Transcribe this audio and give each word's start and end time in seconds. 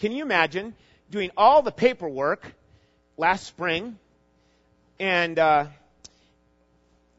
Can 0.00 0.12
you 0.12 0.22
imagine 0.22 0.74
doing 1.10 1.30
all 1.36 1.60
the 1.60 1.70
paperwork 1.70 2.54
last 3.18 3.46
spring 3.46 3.98
and 4.98 5.38
uh, 5.38 5.66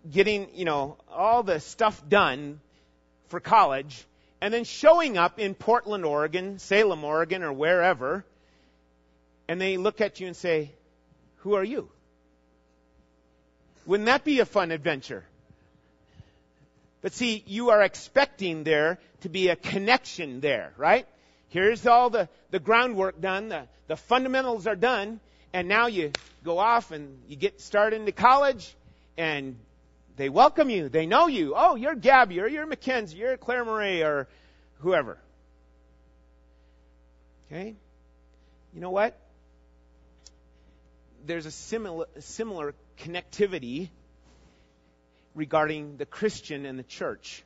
getting, 0.09 0.50
you 0.55 0.65
know, 0.65 0.97
all 1.12 1.44
the 1.44 1.59
stuff 1.59 2.02
done 2.09 2.59
for 3.28 3.39
college 3.39 4.04
and 4.41 4.52
then 4.52 4.63
showing 4.63 5.15
up 5.15 5.38
in 5.38 5.54
Portland, 5.54 6.05
Oregon, 6.05 6.57
Salem, 6.57 7.04
Oregon, 7.04 7.44
or 7.44 7.54
wherever, 7.54 8.25
and 9.48 9.62
they 9.62 9.78
look 9.78 10.02
at 10.02 10.20
you 10.20 10.26
and 10.26 10.36
say, 10.36 10.72
Who 11.38 11.54
are 11.54 11.63
you? 11.63 11.88
Wouldn't 13.86 14.08
that 14.08 14.24
be 14.24 14.40
a 14.40 14.46
fun 14.46 14.72
adventure? 14.72 15.24
But 17.04 17.13
see, 17.13 17.44
you 17.45 17.70
are 17.70 17.84
expecting 17.84 18.63
there 18.63 18.98
to 19.22 19.30
be 19.30 19.50
a 19.50 19.55
connection 19.55 20.40
there, 20.40 20.73
right? 20.77 21.05
Here's 21.52 21.86
all 21.86 22.09
the, 22.09 22.30
the 22.49 22.59
groundwork 22.59 23.20
done, 23.20 23.49
the, 23.49 23.67
the 23.88 23.98
fundamentals 23.98 24.67
are 24.67 24.75
done, 24.75 25.20
and 25.52 25.67
now 25.67 25.88
you 25.88 26.13
go 26.45 26.58
off 26.58 26.91
and 26.91 27.20
you 27.27 27.35
get 27.35 27.59
started 27.59 27.98
into 27.98 28.13
college, 28.13 28.73
and 29.17 29.58
they 30.16 30.30
welcome 30.30 30.70
you, 30.70 30.88
they 30.88 31.05
know 31.05 31.27
you. 31.27 31.53
Oh, 31.53 31.75
you're 31.75 31.94
Gabby, 31.94 32.39
or 32.39 32.48
you're 32.48 32.66
Mackenzie, 32.66 33.17
you're 33.17 33.35
Claire 33.35 33.66
Marie, 33.66 34.02
or 34.02 34.30
whoever. 34.80 35.17
Okay? 37.48 37.75
You 38.73 38.80
know 38.80 38.91
what? 38.91 39.20
There's 41.25 41.45
a 41.45 41.52
similar, 41.52 42.05
similar 42.20 42.73
connectivity 42.97 43.89
regarding 45.36 45.97
the 45.97 46.05
Christian 46.05 46.66
and 46.66 46.80
the 46.80 46.83
church. 46.83 47.44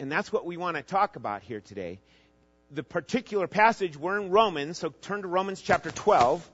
And 0.00 0.10
that's 0.10 0.32
what 0.32 0.44
we 0.44 0.56
want 0.56 0.76
to 0.76 0.82
talk 0.82 1.14
about 1.14 1.42
here 1.42 1.60
today. 1.60 2.00
The 2.72 2.82
particular 2.82 3.46
passage, 3.46 3.96
we're 3.96 4.20
in 4.20 4.30
Romans, 4.30 4.78
so 4.78 4.88
turn 5.02 5.22
to 5.22 5.28
Romans 5.28 5.62
chapter 5.62 5.90
12. 5.90 6.48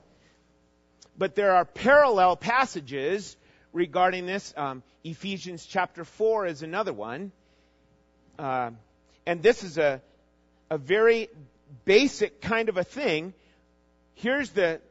But 1.17 1.35
there 1.35 1.55
are 1.55 1.65
parallel 1.65 2.35
passages 2.35 3.35
regarding 3.71 4.27
this. 4.27 4.53
Um, 4.55 4.83
Ephesians 5.03 5.65
chapter 5.65 6.05
4 6.05 6.45
is 6.45 6.61
another 6.61 6.93
one. 6.93 7.31
Uh, 8.37 8.71
and 9.25 9.41
this 9.41 9.63
is 9.63 9.77
a, 9.77 10.01
a 10.69 10.77
very 10.77 11.29
basic 11.85 12.41
kind 12.41 12.69
of 12.69 12.77
a 12.77 12.83
thing. 12.83 13.33
Here's 14.13 14.51
the, 14.51 14.81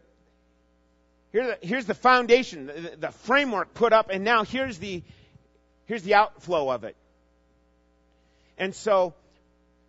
here 1.31 1.57
here's 1.63 1.87
the 1.87 1.95
foundation, 1.95 2.67
the, 2.67 2.97
the 2.99 3.13
framework 3.13 3.75
put 3.75 3.93
up, 3.93 4.11
and 4.11 4.25
now 4.25 4.45
here's 4.45 4.79
the, 4.79 5.03
here's 5.87 6.03
the 6.03 6.15
outflow 6.15 6.69
of 6.71 6.85
it. 6.85 6.97
And 8.59 8.75
so, 8.75 9.15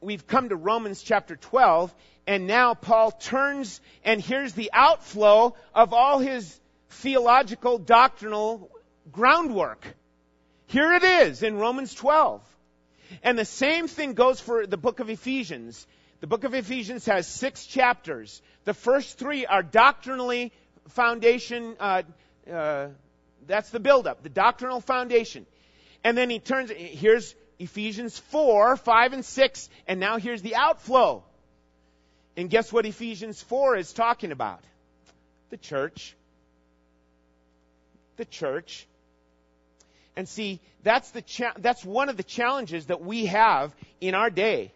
we've 0.04 0.28
come 0.28 0.50
to 0.50 0.56
Romans 0.56 1.02
chapter 1.02 1.36
12, 1.36 1.94
and 2.28 2.48
now 2.48 2.73
Paul 2.73 3.12
turns, 3.12 3.82
and 4.04 4.22
here's 4.22 4.54
the 4.54 4.70
outflow 4.73 5.56
of 5.73 5.94
all 5.94 6.20
his 6.20 6.59
theological, 6.90 7.78
doctrinal 7.78 8.70
groundwork. 9.12 9.86
Here 10.68 10.94
it 10.94 11.04
is 11.04 11.44
in 11.44 11.58
Romans 11.58 11.94
12. 11.94 12.42
And 13.22 13.38
the 13.38 13.46
same 13.46 13.88
thing 13.88 14.14
goes 14.14 14.40
for 14.40 14.66
the 14.66 14.78
book 14.78 15.00
of 15.00 15.09
Ephesians. 15.09 15.86
The 16.22 16.28
book 16.28 16.44
of 16.44 16.54
Ephesians 16.54 17.06
has 17.06 17.28
six 17.28 17.66
chapters. 17.66 18.42
The 18.66 18.74
first 18.74 19.18
three 19.18 19.46
are 19.46 19.62
doctrinally 19.62 20.52
foundation, 20.90 21.76
uh, 21.80 22.04
uh, 22.52 22.88
that's 23.46 23.70
the 23.70 23.80
buildup, 23.80 24.24
the 24.24 24.30
doctrinal 24.30 24.81
foundation. 24.81 25.46
And 26.04 26.18
then 26.18 26.30
he 26.30 26.40
turns, 26.40 26.72
here's 26.72 27.36
Ephesians 27.59 28.18
4, 28.18 28.78
5, 28.78 29.14
and 29.14 29.26
6, 29.26 29.70
and 29.88 30.00
now 30.00 30.18
here's 30.18 30.42
the 30.42 30.56
outflow. 30.56 31.23
And 32.36 32.50
guess 32.50 32.72
what 32.72 32.86
Ephesians 32.86 33.42
4 33.42 33.78
is 33.78 33.94
talking 33.94 34.32
about? 34.32 34.64
The 35.50 35.58
church. 35.58 36.16
The 38.18 38.26
church. 38.26 38.88
And 40.16 40.28
see, 40.28 40.59
that's 40.84 41.12
the 41.12 41.22
cha- 41.22 41.53
that's 41.58 41.84
one 41.84 42.09
of 42.09 42.18
the 42.18 42.24
challenges 42.24 42.88
that 42.88 43.02
we 43.02 43.25
have 43.28 43.74
in 44.00 44.16
our 44.16 44.30
day 44.30 44.72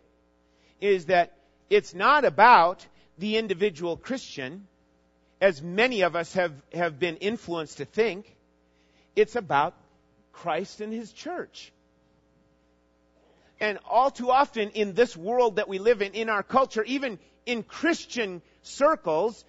is 0.81 1.05
that 1.05 1.33
it's 1.69 1.94
not 1.94 2.25
about 2.25 2.85
the 3.17 3.38
individual 3.38 3.97
Christian 3.97 4.67
as 5.39 5.61
many 5.61 6.01
of 6.01 6.15
us 6.15 6.33
have, 6.33 6.53
have 6.73 6.99
been 6.99 7.17
influenced 7.17 7.77
to 7.77 7.85
think, 7.85 8.35
it's 9.15 9.35
about 9.35 9.73
Christ 10.33 10.81
and 10.81 10.91
His 10.91 11.11
church. 11.11 11.71
And 13.59 13.79
all 13.90 14.12
too 14.12 14.29
often 14.29 14.69
in 14.72 14.94
this 14.94 15.18
world 15.18 15.56
that 15.56 15.68
we 15.68 15.79
live 15.79 16.01
in, 16.01 16.13
in 16.13 16.29
our 16.29 16.44
culture, 16.44 16.84
even 16.84 17.19
in 17.45 17.63
Christian 17.63 18.41
circles, 18.62 19.44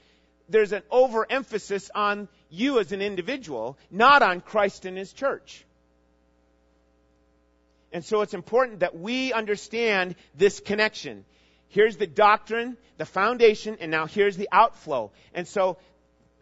there's 0.49 0.73
an 0.73 0.83
overemphasis 0.91 1.91
on 1.95 2.29
you 2.49 2.79
as 2.79 2.93
an 2.93 3.03
individual, 3.03 3.77
not 3.91 4.23
on 4.23 4.41
Christ 4.41 4.87
and 4.87 4.97
His 4.97 5.13
church. 5.13 5.65
And 7.93 8.05
so 8.05 8.21
it's 8.21 8.35
important 8.35 8.81
that 8.81 8.99
we 8.99 9.33
understand 9.33 10.15
this 10.35 10.61
connection. 10.61 11.25
Here's 11.69 11.97
the 11.97 12.07
doctrine, 12.07 12.77
the 12.97 13.05
foundation, 13.05 13.79
and 13.81 13.91
now 13.91 14.07
here's 14.07 14.37
the 14.37 14.49
outflow. 14.53 15.11
And 15.35 15.47
so 15.47 15.79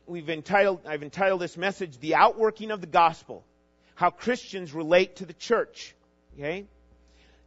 we've 0.06 0.30
entitled, 0.30 0.80
I've 0.86 1.02
entitled 1.02 1.40
this 1.40 1.56
message, 1.56 1.98
The 1.98 2.14
Outworking 2.14 2.70
of 2.70 2.80
the 2.80 2.86
Gospel. 2.86 3.44
How 3.94 4.10
Christians 4.10 4.72
relate 4.72 5.16
to 5.16 5.26
the 5.26 5.32
church. 5.32 5.94
Okay? 6.36 6.66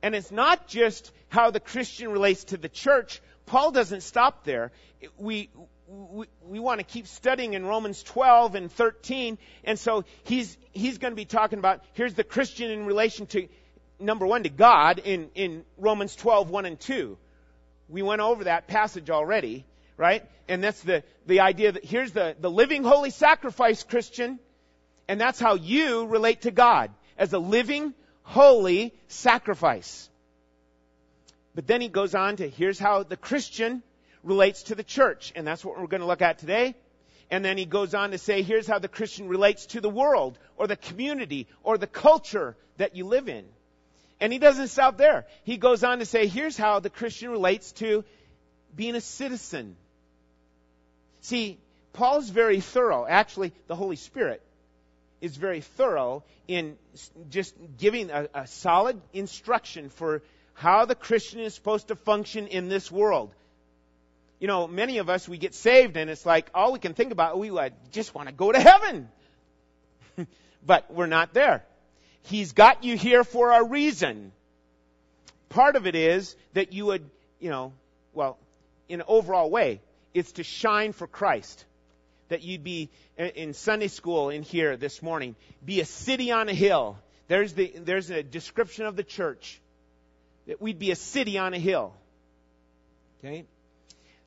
And 0.01 0.15
it's 0.15 0.31
not 0.31 0.67
just 0.67 1.11
how 1.27 1.51
the 1.51 1.59
Christian 1.59 2.11
relates 2.11 2.45
to 2.45 2.57
the 2.57 2.69
church. 2.69 3.21
Paul 3.45 3.71
doesn't 3.71 4.01
stop 4.01 4.43
there. 4.43 4.71
We, 5.17 5.49
we, 5.87 6.27
we 6.45 6.59
want 6.59 6.79
to 6.79 6.85
keep 6.85 7.07
studying 7.07 7.53
in 7.53 7.65
Romans 7.65 8.03
12 8.03 8.55
and 8.55 8.71
13. 8.71 9.38
And 9.63 9.77
so 9.77 10.05
he's, 10.23 10.57
he's 10.71 10.97
going 10.97 11.11
to 11.11 11.15
be 11.15 11.25
talking 11.25 11.59
about, 11.59 11.83
here's 11.93 12.13
the 12.13 12.23
Christian 12.23 12.71
in 12.71 12.85
relation 12.85 13.25
to, 13.27 13.47
number 13.99 14.25
one, 14.25 14.43
to 14.43 14.49
God 14.49 14.99
in, 14.99 15.29
in 15.35 15.65
Romans 15.77 16.15
12, 16.15 16.49
1 16.49 16.65
and 16.65 16.79
2. 16.79 17.17
We 17.88 18.01
went 18.03 18.21
over 18.21 18.45
that 18.45 18.67
passage 18.67 19.09
already, 19.09 19.65
right? 19.97 20.23
And 20.47 20.63
that's 20.63 20.81
the, 20.81 21.03
the 21.25 21.41
idea 21.41 21.71
that 21.71 21.83
here's 21.83 22.11
the, 22.11 22.35
the 22.39 22.51
living 22.51 22.83
holy 22.83 23.09
sacrifice, 23.09 23.83
Christian. 23.83 24.39
And 25.07 25.19
that's 25.19 25.39
how 25.39 25.55
you 25.55 26.05
relate 26.05 26.41
to 26.41 26.51
God 26.51 26.91
as 27.17 27.33
a 27.33 27.39
living 27.39 27.93
holy 28.29 28.94
sacrifice. 29.07 30.07
But 31.56 31.66
then 31.66 31.81
he 31.81 31.90
goes 31.90 32.13
on 32.13 32.35
to 32.35 32.47
here's 32.47 32.78
how 32.78 33.01
the 33.01 33.17
Christian 33.17 33.81
relates 34.23 34.63
to 34.63 34.75
the 34.75 34.84
church. 34.84 35.34
And 35.35 35.47
that's 35.47 35.66
what 35.66 35.79
we're 35.79 35.88
going 35.88 36.01
to 36.01 36.07
look 36.07 36.22
at 36.22 36.38
today. 36.38 36.75
And 37.31 37.44
then 37.44 37.57
he 37.57 37.66
goes 37.66 37.95
on 37.95 38.12
to 38.12 38.19
say, 38.19 38.44
here's 38.44 38.68
how 38.68 38.78
the 38.78 38.88
Christian 38.88 39.28
relates 39.28 39.66
to 39.68 39.81
the 39.81 39.89
world 39.89 40.38
or 40.57 40.68
the 40.68 40.75
community 40.75 41.47
or 41.63 41.79
the 41.79 41.88
culture 41.88 42.56
that 42.78 42.95
you 42.95 43.06
live 43.06 43.29
in. 43.29 43.45
And 44.19 44.31
he 44.31 44.38
doesn't 44.38 44.68
stop 44.68 44.97
there. 44.97 45.25
He 45.44 45.57
goes 45.57 45.84
on 45.84 45.97
to 45.97 46.06
say, 46.06 46.28
here's 46.28 46.57
how 46.57 46.79
the 46.79 46.89
Christian 46.91 47.31
relates 47.31 47.72
to 47.73 48.03
being 48.75 48.95
a 48.95 49.01
citizen. 49.01 49.75
See, 51.22 51.57
Paul's 51.94 52.29
very 52.29 52.62
thorough. 52.62 53.07
Actually, 53.07 53.53
the 53.66 53.75
Holy 53.75 53.95
Spirit 53.95 54.44
is 55.22 55.35
very 55.35 55.62
thorough 55.62 56.24
in 56.47 56.78
just 57.30 57.56
giving 57.78 58.09
a, 58.09 58.28
a 58.34 58.47
solid 58.47 59.02
instruction 59.13 59.90
for 59.90 60.22
how 60.53 60.85
the 60.85 60.96
Christian 60.96 61.40
is 61.40 61.53
supposed 61.53 61.88
to 61.90 61.96
function 61.96 62.47
in 62.47 62.69
this 62.69 62.91
world. 62.91 63.34
You 64.40 64.47
know, 64.47 64.68
many 64.68 65.00
of 65.00 65.09
us, 65.09 65.28
we 65.28 65.38
get 65.38 65.53
saved 65.53 65.97
and 65.97 66.09
it's 66.09 66.25
like 66.25 66.50
all 66.53 66.72
we 66.72 66.80
can 66.80 66.94
think 66.94 67.12
about, 67.12 67.38
we 67.38 67.52
just 67.91 68.16
want 68.16 68.30
to 68.30 68.34
go 68.34 68.52
to 68.52 68.59
heaven. 68.59 69.09
but 70.66 70.94
we're 70.94 71.07
not 71.07 71.34
there. 71.34 71.63
He's 72.24 72.53
got 72.53 72.84
you 72.84 72.97
here 72.97 73.24
for 73.24 73.51
a 73.51 73.63
reason. 73.63 74.31
Part 75.50 75.75
of 75.75 75.88
it 75.88 75.96
is 75.96 76.36
that 76.53 76.74
you 76.74 76.86
would, 76.86 77.09
you 77.40 77.50
know, 77.50 77.74
well, 78.13 78.38
in 78.88 79.01
an 79.01 79.06
overall 79.07 79.50
way, 79.50 79.81
it's 80.13 80.34
to 80.34 80.44
shine 80.44 80.94
for 80.94 81.07
Christ. 81.07 81.65
That 82.29 82.43
you'd 82.43 82.63
be 82.63 82.89
in 83.17 83.53
Sunday 83.53 83.87
school 83.87 84.29
in 84.29 84.43
here 84.43 84.77
this 84.77 85.01
morning, 85.01 85.35
be 85.63 85.81
a 85.81 85.85
city 85.85 86.31
on 86.31 86.49
a 86.49 86.53
hill. 86.53 86.97
There's 87.27 87.53
the, 87.53 87.73
there's 87.75 88.09
a 88.09 88.23
description 88.23 88.85
of 88.85 88.95
the 88.95 89.03
church. 89.03 89.59
That 90.47 90.61
we'd 90.61 90.79
be 90.79 90.91
a 90.91 90.95
city 90.95 91.37
on 91.37 91.53
a 91.53 91.59
hill. 91.59 91.93
Okay? 93.19 93.45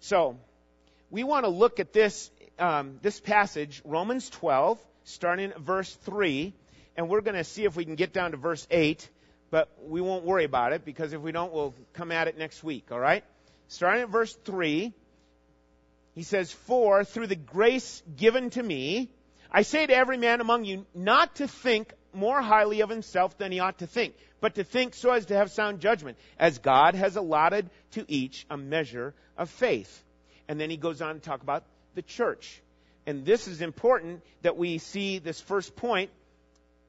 So, 0.01 0.37
we 1.11 1.25
want 1.25 1.45
to 1.45 1.51
look 1.51 1.81
at 1.81 1.93
this, 1.93 2.31
um, 2.59 2.99
this 3.03 3.21
passage, 3.21 3.83
Romans 3.85 4.29
12, 4.31 4.79
starting 5.05 5.51
at 5.51 5.61
verse 5.61 5.93
3 6.05 6.53
and 6.97 7.09
we're 7.09 7.21
going 7.21 7.37
to 7.37 7.45
see 7.45 7.65
if 7.65 7.77
we 7.77 7.85
can 7.85 7.95
get 7.95 8.13
down 8.13 8.33
to 8.33 8.37
verse 8.37 8.67
8, 8.71 9.09
but 9.51 9.69
we 9.87 10.01
won't 10.01 10.25
worry 10.25 10.45
about 10.45 10.73
it 10.73 10.85
because 10.85 11.13
if 11.13 11.21
we 11.21 11.33
don't, 11.33 11.53
we'll 11.53 11.75
come 11.95 12.13
at 12.13 12.29
it 12.29 12.39
next 12.39 12.63
week, 12.63 12.93
all 12.93 12.99
right? 13.01 13.25
Starting 13.69 14.03
at 14.03 14.11
verse 14.11 14.35
3, 14.45 14.93
he 16.15 16.23
says, 16.23 16.53
For 16.53 17.05
through 17.05 17.29
the 17.29 17.37
grace 17.37 18.03
given 18.17 18.51
to 18.51 18.63
me, 18.63 19.11
I 19.51 19.63
say 19.63 19.87
to 19.87 19.95
every 19.95 20.19
man 20.19 20.41
among 20.41 20.65
you 20.65 20.87
not 20.95 21.37
to 21.37 21.49
think 21.49 21.93
more 22.13 22.41
highly 22.41 22.81
of 22.81 22.91
himself 22.91 23.39
than 23.39 23.53
he 23.53 23.61
ought 23.61 23.79
to 23.79 23.87
think, 23.87 24.15
but 24.41 24.57
to 24.57 24.65
think 24.65 24.95
so 24.95 25.11
as 25.11 25.27
to 25.27 25.37
have 25.37 25.51
sound 25.51 25.81
judgment, 25.81 26.19
as 26.39 26.59
God 26.59 26.95
has 26.95 27.17
allotted 27.17 27.71
to 27.93 28.05
each 28.09 28.47
a 28.51 28.57
measure 28.57 29.15
of 29.37 29.49
faith. 29.49 30.03
And 30.49 30.61
then 30.61 30.71
he 30.71 30.77
goes 30.77 31.01
on 31.01 31.15
to 31.15 31.21
talk 31.21 31.43
about 31.43 31.65
the 31.95 32.03
church. 32.03 32.61
And 33.07 33.25
this 33.25 33.49
is 33.49 33.61
important 33.61 34.23
that 34.43 34.57
we 34.57 34.79
see 34.79 35.19
this 35.19 35.41
first 35.41 35.75
point. 35.77 36.11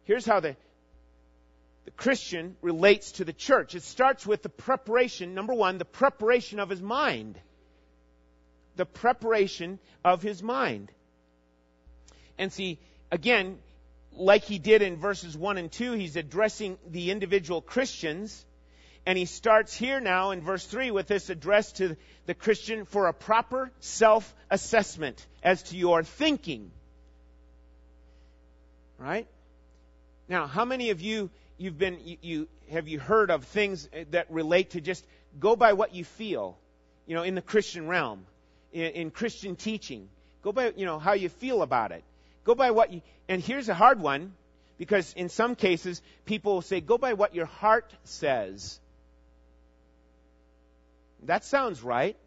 Here's 0.04 0.26
how 0.26 0.42
the, 0.42 0.56
the 1.86 1.92
Christian 1.92 2.56
relates 2.62 3.14
to 3.14 3.26
the 3.26 3.34
church. 3.34 3.76
It 3.76 3.84
starts 3.84 4.26
with 4.26 4.44
the 4.44 4.50
preparation, 4.50 5.34
number 5.34 5.54
one, 5.54 5.78
the 5.78 5.86
preparation 5.86 6.60
of 6.60 6.70
his 6.70 6.82
mind. 6.82 7.40
The 8.76 8.86
preparation 8.86 9.80
of 10.04 10.22
his 10.22 10.42
mind. 10.42 10.92
And 12.38 12.52
see, 12.52 12.80
again, 13.12 13.60
like 14.12 14.44
he 14.44 14.60
did 14.60 14.82
in 14.82 14.98
verses 14.98 15.38
1 15.38 15.58
and 15.58 15.72
2, 15.72 15.94
he's 15.94 16.16
addressing 16.16 16.78
the 16.90 17.12
individual 17.12 17.62
Christians. 17.62 18.46
And 19.06 19.18
he 19.18 19.26
starts 19.26 19.74
here 19.74 20.00
now 20.00 20.32
in 20.32 20.42
verse 20.42 20.66
3 20.66 20.92
with 20.92 21.08
this 21.08 21.30
address 21.30 21.74
to 21.74 21.98
the 22.26 22.34
Christian 22.34 22.86
for 22.86 23.08
a 23.08 23.14
proper 23.14 23.72
self 23.80 24.34
assessment 24.50 25.26
as 25.44 25.64
to 25.64 25.78
your 25.78 26.04
thinking. 26.04 26.72
Right? 28.98 29.28
Now, 30.30 30.48
how 30.48 30.64
many 30.64 30.90
of 30.92 31.02
you 31.02 31.30
you've 31.58 31.78
been 31.78 32.00
you, 32.04 32.18
you 32.22 32.48
have 32.72 32.88
you 32.88 33.00
heard 33.00 33.30
of 33.30 33.44
things 33.44 33.90
that 34.12 34.32
relate 34.32 34.72
to 34.72 34.82
just 34.82 35.06
go 35.40 35.56
by 35.56 35.74
what 35.74 35.94
you 35.94 36.06
feel, 36.06 36.58
you 37.06 37.16
know, 37.16 37.24
in 37.24 37.36
the 37.36 37.42
Christian 37.42 37.88
realm, 37.88 38.26
in, 38.74 38.92
in 38.92 39.12
Christian 39.12 39.56
teaching. 39.56 40.10
Go 40.42 40.52
by 40.52 40.74
you 40.76 40.86
know 40.86 41.00
how 41.00 41.14
you 41.14 41.30
feel 41.30 41.62
about 41.62 41.92
it. 41.92 42.04
Go 42.44 42.56
by 42.56 42.72
what 42.72 42.92
you 42.92 43.02
and 43.30 43.42
here's 43.42 43.70
a 43.70 43.74
hard 43.74 44.00
one 44.00 44.34
because 44.78 45.14
in 45.14 45.30
some 45.30 45.56
cases 45.56 46.02
people 46.26 46.56
will 46.56 46.62
say 46.62 46.82
go 46.82 46.98
by 46.98 47.14
what 47.14 47.34
your 47.34 47.46
heart 47.46 47.94
says. 48.04 48.80
That 51.24 51.46
sounds 51.46 51.82
right. 51.82 52.18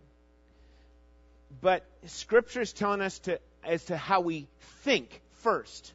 But 1.60 1.84
scripture 2.06 2.62
is 2.62 2.72
telling 2.72 3.02
us 3.02 3.18
to 3.20 3.38
as 3.62 3.84
to 3.86 3.96
how 3.96 4.20
we 4.20 4.46
think 4.84 5.20
first. 5.42 5.92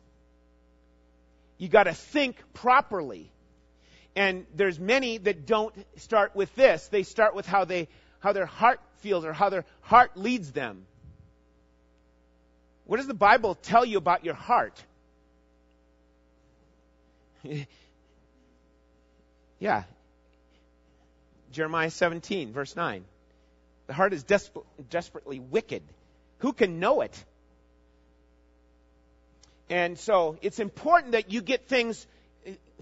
You 1.57 1.68
got 1.68 1.83
to 1.83 1.94
think 1.94 2.38
properly. 2.53 3.31
And 4.15 4.45
there's 4.56 4.80
many 4.80 5.19
that 5.19 5.45
don't 5.45 5.74
start 5.98 6.36
with 6.36 6.53
this. 6.56 6.88
They 6.88 7.03
start 7.03 7.33
with 7.33 7.48
how 7.48 7.65
they 7.65 7.88
how 8.19 8.33
their 8.33 8.45
heart 8.45 8.81
feels 9.01 9.25
or 9.25 9.33
how 9.33 9.50
their 9.50 9.65
heart 9.81 10.15
leads 10.15 10.51
them. 10.51 10.86
What 12.86 12.98
does 12.98 13.07
the 13.07 13.13
Bible 13.13 13.56
tell 13.56 13.86
you 13.86 13.98
about 13.98 14.25
your 14.25 14.33
heart? 14.33 14.83
yeah. 19.59 19.83
Jeremiah 21.51 21.89
17, 21.89 22.53
verse 22.53 22.75
9. 22.75 23.03
The 23.88 23.94
heart 23.94 24.13
is 24.13 24.24
desper- 24.24 24.63
desperately 24.89 25.39
wicked. 25.39 25.83
Who 26.39 26.53
can 26.53 26.80
know 26.80 27.01
it? 27.01 27.25
And 29.69 29.98
so 29.98 30.38
it's 30.42 30.59
important 30.59 31.13
that 31.13 31.31
you 31.31 31.42
get 31.42 31.68
things, 31.68 32.06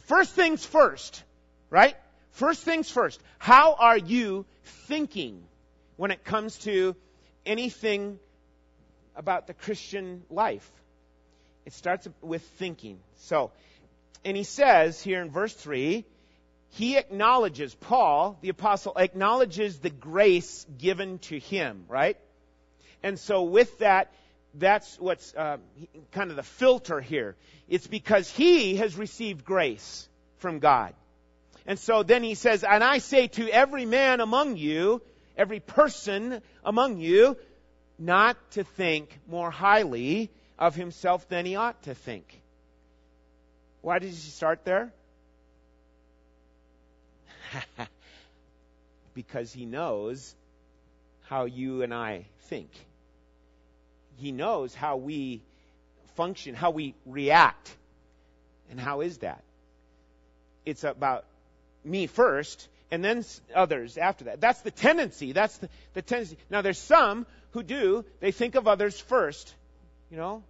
first 0.08 0.34
things 0.34 0.66
first, 0.66 1.24
right? 1.70 1.96
First 2.32 2.64
things 2.64 2.90
first. 2.90 3.22
How 3.38 3.74
are 3.74 3.98
you 3.98 4.46
thinking 4.88 5.44
when 6.00 6.12
it 6.12 6.24
comes 6.24 6.58
to 6.60 6.96
anything 7.46 8.18
about 9.18 9.48
the 9.48 9.54
Christian 9.54 10.24
life? 10.30 10.72
It 11.66 11.74
starts 11.74 12.08
with 12.22 12.42
thinking. 12.58 13.00
So, 13.18 13.52
and 14.24 14.38
he 14.38 14.46
says 14.46 15.02
here 15.02 15.22
in 15.22 15.30
verse 15.30 15.54
3, 15.54 16.06
he 16.70 16.96
acknowledges, 16.96 17.76
Paul, 17.76 18.38
the 18.40 18.48
apostle, 18.48 18.94
acknowledges 18.96 19.80
the 19.80 19.90
grace 19.90 20.66
given 20.78 21.20
to 21.20 21.38
him, 21.38 21.84
right? 21.90 22.16
And 23.04 23.20
so 23.20 23.44
with 23.44 23.80
that, 23.80 24.14
that's 24.54 24.98
what's 25.02 25.36
uh, 25.36 25.58
kind 26.14 26.30
of 26.30 26.38
the 26.38 26.44
filter 26.44 27.02
here. 27.02 27.36
It's 27.68 27.88
because 27.88 28.30
he 28.30 28.78
has 28.78 28.96
received 28.96 29.44
grace 29.44 30.08
from 30.38 30.60
God. 30.60 30.94
And 31.66 31.78
so 31.78 32.04
then 32.04 32.24
he 32.24 32.36
says, 32.36 32.64
and 32.64 32.86
I 32.86 33.00
say 33.00 33.28
to 33.28 33.50
every 33.50 33.86
man 33.86 34.22
among 34.22 34.56
you, 34.56 35.02
every 35.40 35.62
person 35.62 36.42
among 36.66 36.98
you, 36.98 37.38
not 37.98 38.38
to 38.52 38.64
think 38.64 39.18
more 39.28 39.50
highly 39.50 40.30
of 40.60 40.76
himself 40.76 41.28
than 41.30 41.46
he 41.46 41.56
ought 41.56 41.82
to 41.84 41.96
think. 41.96 42.42
Why 43.82 44.00
did 44.00 44.10
he 44.10 44.16
start 44.16 44.66
there? 44.66 44.92
because 49.14 49.54
he 49.54 49.66
knows 49.66 50.36
how 51.24 51.46
you 51.46 51.84
and 51.84 51.94
I 51.94 52.26
think. 52.50 52.70
He 54.18 54.34
knows 54.34 54.76
how 54.76 54.98
we 54.98 55.42
function, 56.16 56.54
how 56.54 56.72
we 56.72 56.96
react. 57.06 57.74
And 58.70 58.78
how 58.78 59.00
is 59.02 59.20
that? 59.20 59.42
It's 60.66 60.84
about 60.84 61.24
me 61.86 62.08
first 62.08 62.68
and 62.92 63.04
then 63.04 63.24
others 63.54 63.98
after 63.98 64.26
that. 64.26 64.42
That's 64.42 64.62
the 64.62 64.72
tendency. 64.72 65.32
That's 65.32 65.58
the, 65.58 65.70
the 65.94 66.02
tendency. 66.02 66.38
Now 66.50 66.62
there's 66.62 66.80
some 66.80 67.26
who 67.52 67.64
do, 67.64 68.06
they 68.20 68.32
think 68.32 68.56
of 68.56 68.68
others 68.68 69.00
first, 69.00 69.54
you 70.12 70.18
know? 70.18 70.44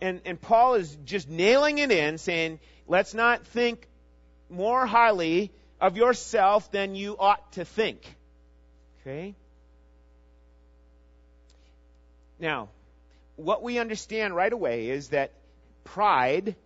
And, 0.00 0.20
and 0.24 0.40
Paul 0.40 0.74
is 0.74 0.96
just 1.04 1.28
nailing 1.28 1.78
it 1.78 1.90
in, 1.90 2.18
saying, 2.18 2.60
let's 2.86 3.14
not 3.14 3.46
think 3.46 3.86
more 4.50 4.86
highly 4.86 5.50
of 5.80 5.96
yourself 5.96 6.70
than 6.70 6.94
you 6.94 7.16
ought 7.18 7.52
to 7.52 7.64
think. 7.64 8.00
Okay? 9.00 9.34
Now, 12.38 12.68
what 13.36 13.62
we 13.62 13.78
understand 13.78 14.34
right 14.36 14.52
away 14.52 14.88
is 14.88 15.08
that 15.08 15.32
pride 15.84 16.56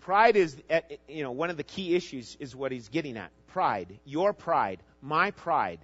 pride 0.00 0.36
is 0.36 0.56
eh, 0.70 0.80
eh, 0.90 0.96
you 1.06 1.22
know 1.22 1.32
one 1.32 1.50
of 1.50 1.56
the 1.56 1.62
key 1.62 1.94
issues 1.94 2.36
is 2.40 2.56
what 2.56 2.72
he's 2.72 2.88
getting 2.88 3.16
at 3.16 3.30
pride 3.48 3.98
your 4.04 4.32
pride 4.32 4.80
my 5.02 5.30
pride. 5.30 5.80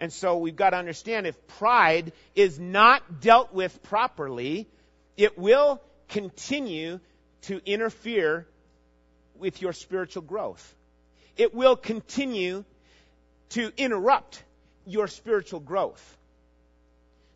And 0.00 0.12
so 0.12 0.38
we've 0.38 0.56
got 0.56 0.70
to 0.70 0.76
understand 0.76 1.26
if 1.26 1.46
pride 1.46 2.12
is 2.34 2.58
not 2.58 3.20
dealt 3.20 3.52
with 3.52 3.82
properly 3.84 4.68
it 5.16 5.38
will 5.38 5.80
continue 6.08 7.00
to 7.42 7.60
interfere 7.64 8.46
with 9.36 9.62
your 9.62 9.72
spiritual 9.72 10.22
growth. 10.22 10.74
It 11.36 11.54
will 11.54 11.76
continue 11.76 12.64
to 13.50 13.72
interrupt 13.76 14.42
your 14.86 15.08
spiritual 15.08 15.60
growth. 15.60 16.16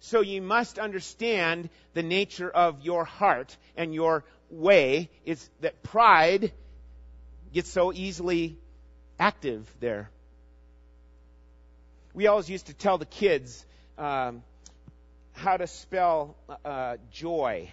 So 0.01 0.21
you 0.21 0.41
must 0.43 0.79
understand 0.79 1.71
the 1.95 2.03
nature 2.03 2.51
of 2.51 2.83
your 2.83 3.05
heart 3.05 3.57
and 3.77 3.95
your 3.95 4.25
way 4.51 5.11
is 5.25 5.49
that 5.61 5.83
pride 5.83 6.53
gets 7.53 7.71
so 7.71 7.93
easily 7.93 8.59
active 9.19 9.69
there. 9.81 10.11
We 12.15 12.27
always 12.27 12.49
used 12.49 12.67
to 12.67 12.75
tell 12.75 12.99
the 12.99 13.07
kids 13.07 13.65
um, 13.97 14.43
how 15.33 15.57
to 15.57 15.67
spell 15.67 16.37
uh, 16.65 16.97
joy, 17.13 17.71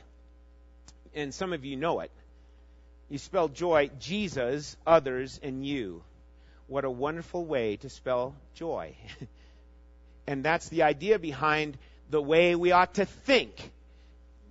and 1.13 1.33
some 1.33 1.53
of 1.53 1.65
you 1.65 1.75
know 1.75 2.01
it. 2.01 2.11
You 3.09 3.17
spell 3.17 3.47
joy, 3.47 3.91
Jesus, 3.99 4.75
others, 4.85 5.39
and 5.43 5.65
you. 5.65 6.03
What 6.67 6.85
a 6.85 6.89
wonderful 6.89 7.45
way 7.45 7.77
to 7.77 7.89
spell 7.89 8.35
joy. 8.55 8.95
and 10.27 10.43
that's 10.43 10.69
the 10.69 10.83
idea 10.83 11.19
behind 11.19 11.77
the 12.09 12.21
way 12.21 12.55
we 12.55 12.71
ought 12.71 12.95
to 12.95 13.05
think. 13.05 13.71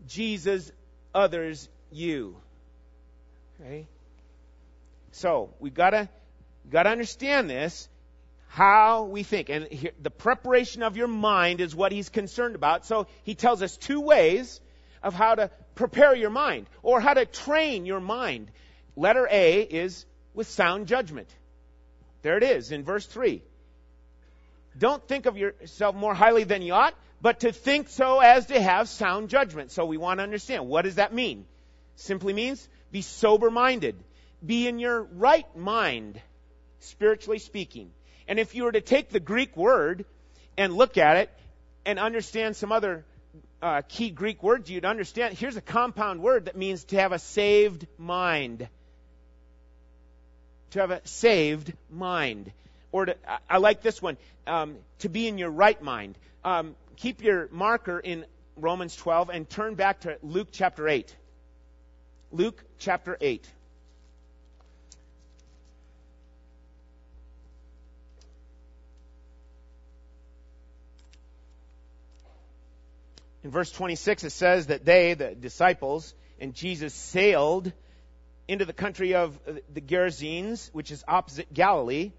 Jesus, 0.06 0.70
others, 1.14 1.68
you. 1.90 2.36
Okay? 3.60 3.86
So, 5.12 5.50
we've 5.60 5.74
got 5.74 5.90
to 5.90 6.08
got 6.70 6.84
to 6.84 6.90
understand 6.90 7.48
this 7.48 7.88
how 8.48 9.04
we 9.04 9.24
think 9.24 9.48
and 9.48 9.66
here, 9.66 9.90
the 10.00 10.10
preparation 10.10 10.82
of 10.82 10.96
your 10.96 11.08
mind 11.08 11.60
is 11.60 11.74
what 11.74 11.90
he's 11.90 12.08
concerned 12.08 12.54
about. 12.54 12.86
So, 12.86 13.08
he 13.24 13.34
tells 13.34 13.62
us 13.62 13.76
two 13.76 14.00
ways 14.00 14.60
of 15.02 15.12
how 15.14 15.34
to 15.34 15.50
prepare 15.74 16.14
your 16.14 16.30
mind 16.30 16.66
or 16.82 17.00
how 17.00 17.14
to 17.14 17.26
train 17.26 17.84
your 17.84 18.00
mind. 18.00 18.50
Letter 18.96 19.28
A 19.30 19.62
is 19.62 20.06
with 20.34 20.48
sound 20.48 20.86
judgment. 20.86 21.28
There 22.22 22.36
it 22.36 22.42
is 22.42 22.72
in 22.72 22.84
verse 22.84 23.06
3. 23.06 23.42
Don't 24.76 25.06
think 25.06 25.26
of 25.26 25.36
yourself 25.36 25.94
more 25.94 26.14
highly 26.14 26.44
than 26.44 26.62
you 26.62 26.72
ought, 26.72 26.94
but 27.20 27.40
to 27.40 27.52
think 27.52 27.88
so 27.88 28.20
as 28.20 28.46
to 28.46 28.60
have 28.60 28.88
sound 28.88 29.28
judgment. 29.28 29.70
So 29.70 29.84
we 29.86 29.96
want 29.96 30.18
to 30.18 30.24
understand 30.24 30.66
what 30.66 30.82
does 30.82 30.96
that 30.96 31.12
mean? 31.12 31.46
Simply 31.96 32.32
means 32.32 32.68
be 32.90 33.02
sober 33.02 33.50
minded. 33.50 33.96
Be 34.44 34.66
in 34.66 34.78
your 34.78 35.02
right 35.02 35.46
mind, 35.56 36.20
spiritually 36.84 37.38
speaking. 37.38 37.90
And 38.26 38.38
if 38.38 38.54
you 38.54 38.64
were 38.64 38.72
to 38.72 38.80
take 38.80 39.10
the 39.10 39.20
Greek 39.20 39.56
word 39.56 40.04
and 40.56 40.72
look 40.72 40.96
at 40.96 41.16
it 41.16 41.30
and 41.84 41.98
understand 41.98 42.56
some 42.56 42.72
other 42.72 43.04
uh, 43.60 43.82
key 43.88 44.10
Greek 44.10 44.42
words, 44.42 44.70
you'd 44.70 44.84
understand 44.84 45.36
here's 45.36 45.56
a 45.56 45.62
compound 45.62 46.20
word 46.20 46.46
that 46.46 46.56
means 46.56 46.84
to 46.84 46.96
have 46.96 47.12
a 47.12 47.18
saved 47.18 47.86
mind. 47.98 48.68
To 50.70 50.80
have 50.80 50.90
a 50.90 51.06
saved 51.06 51.72
mind. 51.90 52.52
Or 52.92 53.06
to, 53.06 53.16
I 53.48 53.58
like 53.58 53.82
this 53.82 54.00
one, 54.00 54.16
um, 54.46 54.76
to 55.00 55.08
be 55.08 55.26
in 55.26 55.38
your 55.38 55.50
right 55.50 55.80
mind. 55.82 56.16
Um, 56.44 56.76
keep 56.96 57.22
your 57.22 57.48
marker 57.50 57.98
in 57.98 58.24
Romans 58.56 58.94
12 58.96 59.30
and 59.30 59.48
turn 59.48 59.74
back 59.74 60.00
to 60.00 60.18
Luke 60.22 60.48
chapter 60.52 60.88
8. 60.88 61.14
Luke 62.32 62.62
chapter 62.78 63.16
8. 63.20 63.46
In 73.44 73.50
verse 73.50 73.70
26, 73.70 74.24
it 74.24 74.30
says 74.30 74.68
that 74.68 74.86
they, 74.86 75.12
the 75.12 75.34
disciples, 75.34 76.14
and 76.40 76.54
Jesus 76.54 76.94
sailed 76.94 77.70
into 78.48 78.64
the 78.64 78.72
country 78.72 79.14
of 79.14 79.38
the 79.72 79.82
Gerasenes, 79.82 80.70
which 80.72 80.90
is 80.90 81.04
opposite 81.06 81.52
Galilee. 81.52 82.12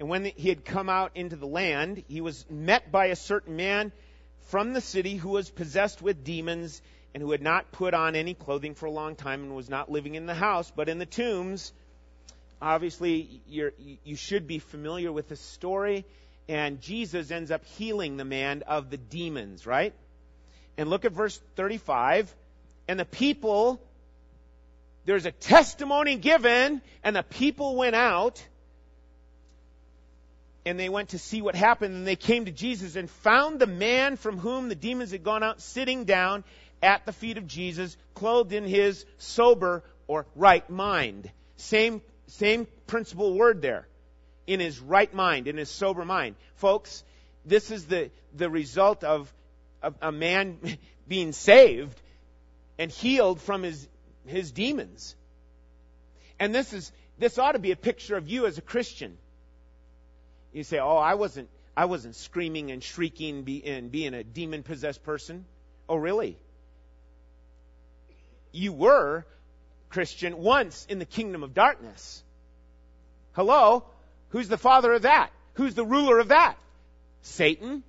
And 0.00 0.08
when 0.08 0.24
he 0.24 0.48
had 0.48 0.64
come 0.64 0.88
out 0.88 1.12
into 1.14 1.36
the 1.36 1.46
land, 1.46 2.02
he 2.08 2.20
was 2.20 2.44
met 2.50 2.90
by 2.90 3.06
a 3.06 3.16
certain 3.16 3.54
man 3.54 3.92
from 4.48 4.72
the 4.72 4.80
city 4.80 5.14
who 5.14 5.28
was 5.28 5.48
possessed 5.48 6.02
with 6.02 6.24
demons 6.24 6.82
and 7.14 7.22
who 7.22 7.30
had 7.30 7.40
not 7.40 7.70
put 7.70 7.94
on 7.94 8.16
any 8.16 8.34
clothing 8.34 8.74
for 8.74 8.86
a 8.86 8.90
long 8.90 9.14
time 9.14 9.44
and 9.44 9.54
was 9.54 9.70
not 9.70 9.92
living 9.92 10.16
in 10.16 10.26
the 10.26 10.34
house, 10.34 10.72
but 10.74 10.88
in 10.88 10.98
the 10.98 11.06
tombs. 11.06 11.72
Obviously, 12.60 13.40
you 13.46 14.16
should 14.16 14.48
be 14.48 14.58
familiar 14.58 15.12
with 15.12 15.28
the 15.28 15.36
story. 15.36 16.04
And 16.48 16.80
Jesus 16.80 17.30
ends 17.30 17.52
up 17.52 17.64
healing 17.64 18.16
the 18.16 18.24
man 18.24 18.64
of 18.66 18.90
the 18.90 18.96
demons, 18.96 19.66
right? 19.66 19.94
And 20.76 20.90
look 20.90 21.04
at 21.04 21.12
verse 21.12 21.40
35. 21.56 22.34
And 22.88 22.98
the 22.98 23.04
people, 23.04 23.80
there's 25.04 25.26
a 25.26 25.32
testimony 25.32 26.16
given, 26.16 26.82
and 27.02 27.16
the 27.16 27.22
people 27.22 27.76
went 27.76 27.96
out, 27.96 28.44
and 30.66 30.78
they 30.78 30.88
went 30.88 31.10
to 31.10 31.18
see 31.18 31.42
what 31.42 31.54
happened, 31.54 31.94
and 31.94 32.06
they 32.06 32.16
came 32.16 32.46
to 32.46 32.50
Jesus 32.50 32.96
and 32.96 33.08
found 33.08 33.60
the 33.60 33.66
man 33.66 34.16
from 34.16 34.38
whom 34.38 34.68
the 34.68 34.74
demons 34.74 35.12
had 35.12 35.22
gone 35.22 35.42
out 35.42 35.60
sitting 35.60 36.04
down 36.04 36.44
at 36.82 37.06
the 37.06 37.12
feet 37.12 37.38
of 37.38 37.46
Jesus, 37.46 37.96
clothed 38.14 38.52
in 38.52 38.64
his 38.64 39.04
sober 39.18 39.82
or 40.06 40.26
right 40.34 40.68
mind. 40.68 41.30
Same, 41.56 42.02
same 42.26 42.66
principal 42.86 43.34
word 43.34 43.62
there. 43.62 43.86
In 44.46 44.60
his 44.60 44.78
right 44.78 45.12
mind, 45.14 45.48
in 45.48 45.56
his 45.56 45.70
sober 45.70 46.04
mind. 46.04 46.36
Folks, 46.56 47.02
this 47.46 47.70
is 47.70 47.86
the, 47.86 48.10
the 48.34 48.50
result 48.50 49.02
of 49.02 49.32
a, 49.84 50.08
a 50.08 50.12
man 50.12 50.58
being 51.08 51.32
saved 51.32 52.00
and 52.78 52.90
healed 52.90 53.40
from 53.40 53.62
his, 53.62 53.88
his 54.26 54.52
demons. 54.52 55.14
And 56.38 56.54
this 56.54 56.72
is, 56.72 56.92
this 57.18 57.38
ought 57.38 57.52
to 57.52 57.58
be 57.58 57.70
a 57.70 57.76
picture 57.76 58.16
of 58.16 58.28
you 58.28 58.46
as 58.46 58.58
a 58.58 58.62
Christian. 58.62 59.16
You 60.52 60.64
say, 60.64 60.78
oh, 60.78 60.96
I 60.96 61.14
wasn't, 61.14 61.48
I 61.76 61.84
wasn't 61.86 62.16
screaming 62.16 62.70
and 62.70 62.82
shrieking 62.82 63.62
and 63.64 63.90
being 63.90 64.14
a 64.14 64.24
demon 64.24 64.62
possessed 64.62 65.02
person. 65.04 65.44
Oh, 65.88 65.96
really? 65.96 66.38
You 68.52 68.72
were 68.72 69.24
Christian 69.90 70.38
once 70.38 70.86
in 70.88 70.98
the 70.98 71.04
kingdom 71.04 71.42
of 71.42 71.54
darkness. 71.54 72.22
Hello? 73.32 73.84
Who's 74.30 74.48
the 74.48 74.58
father 74.58 74.92
of 74.92 75.02
that? 75.02 75.30
Who's 75.54 75.74
the 75.74 75.84
ruler 75.84 76.18
of 76.18 76.28
that? 76.28 76.56
Satan. 77.22 77.82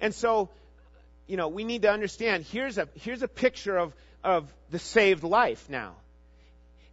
And 0.00 0.14
so 0.14 0.50
you 1.26 1.36
know, 1.36 1.48
we 1.48 1.64
need 1.64 1.82
to 1.82 1.90
understand 1.90 2.44
here's 2.44 2.78
a, 2.78 2.88
here's 2.94 3.22
a 3.22 3.28
picture 3.28 3.76
of, 3.76 3.94
of 4.24 4.52
the 4.70 4.78
saved 4.78 5.22
life 5.22 5.68
now. 5.68 5.94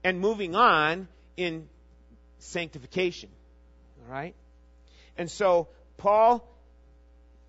And 0.03 0.19
moving 0.19 0.55
on 0.55 1.07
in 1.35 1.67
sanctification. 2.39 3.29
All 4.01 4.13
right? 4.13 4.35
And 5.17 5.29
so 5.29 5.67
Paul 5.97 6.47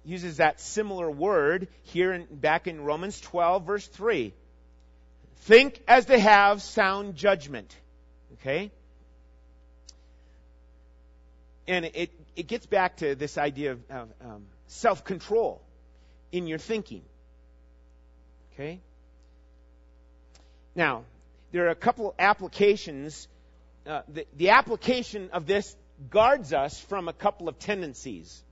uses 0.05 0.39
that 0.39 0.61
similar 0.61 1.11
word 1.11 1.69
here 1.83 2.13
in, 2.13 2.27
back 2.31 2.67
in 2.67 2.81
Romans 2.83 3.21
12 3.21 3.67
verse 3.67 3.87
3. 3.87 4.33
Think 5.43 5.81
as 5.87 6.07
to 6.07 6.19
have 6.19 6.63
sound 6.63 7.15
judgment. 7.17 7.75
Okay? 8.35 8.73
And 11.69 11.85
it, 11.85 12.11
it 12.35 12.49
gets 12.49 12.67
back 12.67 12.97
to 12.97 13.15
this 13.15 13.39
idea 13.39 13.73
of, 13.73 13.91
of 13.91 14.09
um, 14.25 14.47
self-control 14.67 15.63
in 16.33 16.47
your 16.47 16.59
thinking. 16.59 17.03
Okay? 18.55 18.81
Now, 20.75 21.05
there 21.53 21.67
are 21.67 21.71
a 21.71 21.75
couple 21.75 22.15
applications. 22.19 23.29
Uh, 23.87 24.03
the, 24.09 24.27
the 24.37 24.51
application 24.51 25.31
of 25.33 25.47
this 25.47 25.77
guards 26.09 26.53
us 26.53 26.79
from 26.81 27.09
a 27.09 27.13
couple 27.13 27.49
of 27.49 27.59
tendencies. 27.59 28.43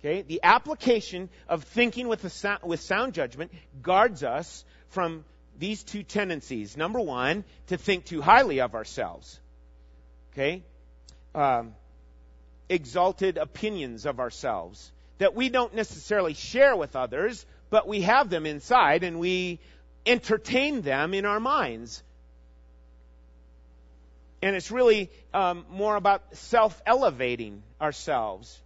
Okay? 0.00 0.22
The 0.22 0.40
application 0.42 1.28
of 1.48 1.64
thinking 1.64 2.08
with, 2.08 2.30
sound, 2.32 2.60
with 2.64 2.80
sound 2.80 3.14
judgment 3.14 3.52
guards 3.82 4.24
us 4.24 4.64
from 4.88 5.24
these 5.58 5.82
two 5.82 6.02
tendencies. 6.02 6.76
Number 6.76 7.00
one, 7.00 7.44
to 7.68 7.76
think 7.76 8.06
too 8.06 8.20
highly 8.20 8.60
of 8.60 8.74
ourselves. 8.74 9.38
Okay? 10.32 10.62
Um, 11.34 11.74
exalted 12.68 13.36
opinions 13.36 14.06
of 14.06 14.20
ourselves 14.20 14.90
that 15.20 15.34
we 15.34 15.50
don't 15.50 15.74
necessarily 15.74 16.32
share 16.32 16.74
with 16.74 16.96
others, 16.96 17.44
but 17.68 17.86
we 17.86 18.00
have 18.00 18.30
them 18.30 18.46
inside 18.46 19.04
and 19.04 19.20
we 19.20 19.60
entertain 20.06 20.80
them 20.80 21.12
in 21.12 21.26
our 21.26 21.38
minds. 21.38 22.02
And 24.40 24.56
it's 24.56 24.70
really 24.70 25.10
um, 25.34 25.66
more 25.70 25.96
about 25.96 26.22
self 26.32 26.80
elevating 26.86 27.62
ourselves. 27.78 28.58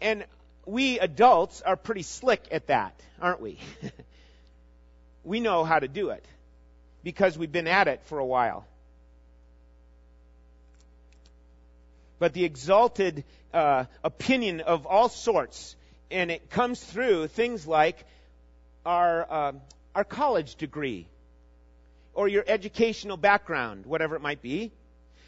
And 0.00 0.24
we 0.66 1.00
adults 1.00 1.62
are 1.62 1.76
pretty 1.76 2.02
slick 2.02 2.44
at 2.52 2.68
that, 2.68 2.94
aren't 3.20 3.40
we? 3.40 3.58
we 5.24 5.40
know 5.40 5.64
how 5.64 5.80
to 5.80 5.88
do 5.88 6.10
it 6.10 6.24
because 7.02 7.36
we've 7.36 7.50
been 7.50 7.66
at 7.66 7.88
it 7.88 8.02
for 8.04 8.20
a 8.20 8.24
while. 8.24 8.64
But 12.22 12.34
the 12.34 12.44
exalted 12.44 13.24
uh, 13.52 13.86
opinion 14.04 14.60
of 14.60 14.86
all 14.86 15.08
sorts, 15.08 15.74
and 16.08 16.30
it 16.30 16.50
comes 16.50 16.78
through 16.80 17.26
things 17.26 17.66
like 17.66 17.96
our 18.86 19.26
uh, 19.28 19.52
our 19.92 20.04
college 20.04 20.54
degree, 20.54 21.08
or 22.14 22.28
your 22.28 22.44
educational 22.46 23.16
background, 23.16 23.86
whatever 23.86 24.14
it 24.14 24.22
might 24.22 24.40
be. 24.40 24.70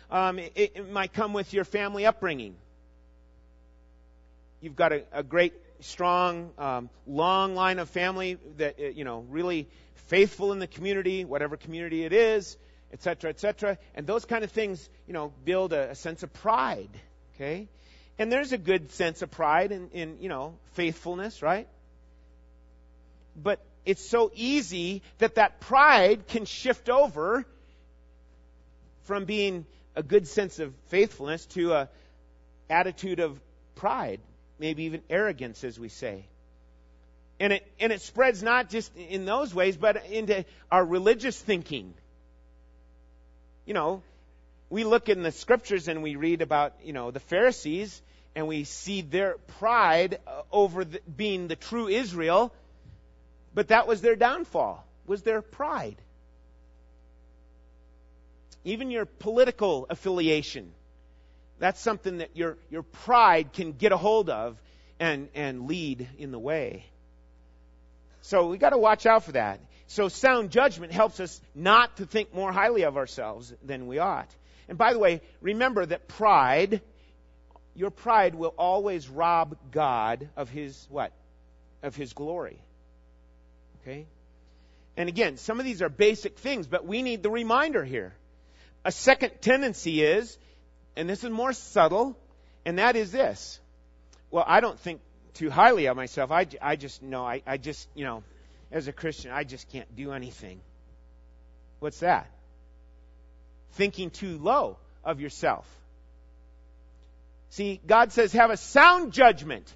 Um, 0.08 0.38
it, 0.38 0.52
it, 0.54 0.92
might 0.92 1.12
come 1.12 1.32
with 1.32 1.52
your 1.52 1.64
family 1.64 2.06
upbringing. 2.06 2.54
You've 4.60 4.76
got 4.76 4.92
a, 4.92 5.02
a 5.10 5.24
great, 5.24 5.52
strong, 5.80 6.52
um, 6.58 6.90
long 7.08 7.56
line 7.56 7.80
of 7.80 7.90
family 7.90 8.38
that 8.58 8.76
uh, 8.78 8.84
you 8.84 9.02
know 9.02 9.24
really 9.30 9.66
faithful 10.06 10.52
in 10.52 10.60
the 10.60 10.68
community, 10.68 11.24
whatever 11.24 11.56
community 11.56 12.04
it 12.04 12.12
is 12.12 12.56
etc., 12.94 13.30
etc. 13.30 13.76
And 13.94 14.06
those 14.06 14.24
kind 14.24 14.44
of 14.44 14.52
things, 14.52 14.88
you 15.06 15.12
know, 15.12 15.32
build 15.44 15.72
a, 15.72 15.90
a, 15.90 15.94
sense 15.94 16.22
of 16.22 16.32
pride. 16.32 16.88
Okay? 17.34 17.68
And 18.18 18.30
there's 18.32 18.52
a 18.52 18.58
good 18.58 18.92
sense 18.92 19.20
of 19.20 19.30
pride 19.30 19.72
in, 19.72 19.90
in, 19.90 20.18
you 20.20 20.28
know, 20.28 20.54
faithfulness, 20.74 21.42
right? 21.42 21.66
But 23.36 23.58
it's 23.84 24.08
so 24.08 24.30
easy 24.34 25.02
that 25.18 25.34
that 25.34 25.60
pride 25.60 26.28
can 26.28 26.44
shift 26.44 26.88
over 26.88 27.44
from 29.02 29.24
being 29.24 29.66
a 29.96 30.02
good 30.02 30.28
sense 30.28 30.60
of 30.60 30.72
faithfulness 30.86 31.44
to 31.46 31.72
a 31.72 31.88
attitude 32.70 33.18
of 33.18 33.38
pride, 33.74 34.20
maybe 34.60 34.84
even 34.84 35.02
arrogance, 35.10 35.64
as 35.64 35.78
we 35.78 35.88
say. 35.88 36.24
And 37.40 37.52
it, 37.54 37.66
and 37.80 37.92
it 37.92 38.00
spreads 38.00 38.40
not 38.40 38.70
just 38.70 38.96
in 38.96 39.24
those 39.24 39.52
ways, 39.52 39.76
but 39.76 40.06
into 40.06 40.44
our 40.70 40.84
religious 40.84 41.36
thinking 41.36 41.94
you 43.66 43.74
know, 43.74 44.02
we 44.70 44.84
look 44.84 45.08
in 45.08 45.22
the 45.22 45.32
scriptures 45.32 45.88
and 45.88 46.02
we 46.02 46.16
read 46.16 46.42
about, 46.42 46.74
you 46.82 46.92
know, 46.92 47.10
the 47.10 47.20
Pharisees 47.20 48.02
and 48.34 48.48
we 48.48 48.64
see 48.64 49.02
their 49.02 49.36
pride 49.58 50.18
uh, 50.26 50.42
over 50.50 50.84
the, 50.84 51.00
being 51.16 51.48
the 51.48 51.56
true 51.56 51.88
Israel, 51.88 52.52
but 53.54 53.68
that 53.68 53.86
was 53.86 54.00
their 54.00 54.16
downfall, 54.16 54.84
was 55.06 55.22
their 55.22 55.42
pride. 55.42 55.96
Even 58.64 58.90
your 58.90 59.04
political 59.04 59.86
affiliation, 59.90 60.72
that's 61.58 61.80
something 61.80 62.18
that 62.18 62.36
your, 62.36 62.56
your 62.70 62.82
pride 62.82 63.52
can 63.52 63.72
get 63.72 63.92
a 63.92 63.96
hold 63.96 64.30
of 64.30 64.58
and, 64.98 65.28
and 65.34 65.68
lead 65.68 66.08
in 66.18 66.30
the 66.30 66.38
way. 66.38 66.84
So 68.22 68.48
we 68.48 68.58
got 68.58 68.70
to 68.70 68.78
watch 68.78 69.06
out 69.06 69.24
for 69.24 69.32
that. 69.32 69.60
So 69.86 70.08
sound 70.08 70.50
judgment 70.50 70.92
helps 70.92 71.20
us 71.20 71.40
not 71.54 71.98
to 71.98 72.06
think 72.06 72.34
more 72.34 72.52
highly 72.52 72.82
of 72.82 72.96
ourselves 72.96 73.52
than 73.62 73.86
we 73.86 73.98
ought. 73.98 74.34
And 74.68 74.78
by 74.78 74.92
the 74.92 74.98
way, 74.98 75.20
remember 75.40 75.84
that 75.84 76.08
pride, 76.08 76.80
your 77.74 77.90
pride 77.90 78.34
will 78.34 78.54
always 78.56 79.08
rob 79.08 79.56
God 79.70 80.28
of 80.36 80.48
his 80.48 80.86
what? 80.88 81.12
Of 81.82 81.96
his 81.96 82.12
glory. 82.12 82.58
Okay? 83.82 84.06
And 84.96 85.08
again, 85.08 85.36
some 85.36 85.58
of 85.58 85.66
these 85.66 85.82
are 85.82 85.88
basic 85.88 86.38
things, 86.38 86.66
but 86.66 86.86
we 86.86 87.02
need 87.02 87.22
the 87.22 87.30
reminder 87.30 87.84
here. 87.84 88.14
A 88.84 88.92
second 88.92 89.32
tendency 89.40 90.02
is, 90.02 90.38
and 90.96 91.08
this 91.08 91.24
is 91.24 91.30
more 91.30 91.52
subtle, 91.52 92.16
and 92.64 92.78
that 92.78 92.96
is 92.96 93.12
this. 93.12 93.58
Well, 94.30 94.44
I 94.46 94.60
don't 94.60 94.78
think 94.78 95.00
too 95.34 95.50
highly 95.50 95.86
of 95.86 95.96
myself. 95.96 96.30
I, 96.30 96.46
I 96.62 96.76
just, 96.76 97.02
know, 97.02 97.24
I, 97.24 97.42
I 97.46 97.56
just, 97.56 97.88
you 97.94 98.04
know, 98.04 98.22
as 98.74 98.88
a 98.88 98.92
Christian, 98.92 99.30
I 99.30 99.44
just 99.44 99.70
can't 99.70 99.94
do 99.96 100.12
anything. 100.12 100.60
What's 101.78 102.00
that? 102.00 102.28
Thinking 103.74 104.10
too 104.10 104.36
low 104.36 104.76
of 105.04 105.20
yourself. 105.20 105.64
See, 107.50 107.80
God 107.86 108.12
says 108.12 108.32
have 108.32 108.50
a 108.50 108.56
sound 108.56 109.12
judgment. 109.12 109.72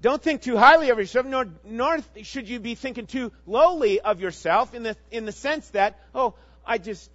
Don't 0.00 0.22
think 0.22 0.42
too 0.42 0.56
highly 0.56 0.88
of 0.88 0.98
yourself, 0.98 1.26
nor, 1.26 1.46
nor 1.62 1.98
should 2.22 2.48
you 2.48 2.58
be 2.58 2.74
thinking 2.74 3.06
too 3.06 3.32
lowly 3.46 4.00
of 4.00 4.20
yourself 4.20 4.74
in 4.74 4.82
the, 4.82 4.96
in 5.10 5.26
the 5.26 5.32
sense 5.32 5.68
that, 5.70 5.98
oh, 6.14 6.34
I 6.66 6.78
just, 6.78 7.10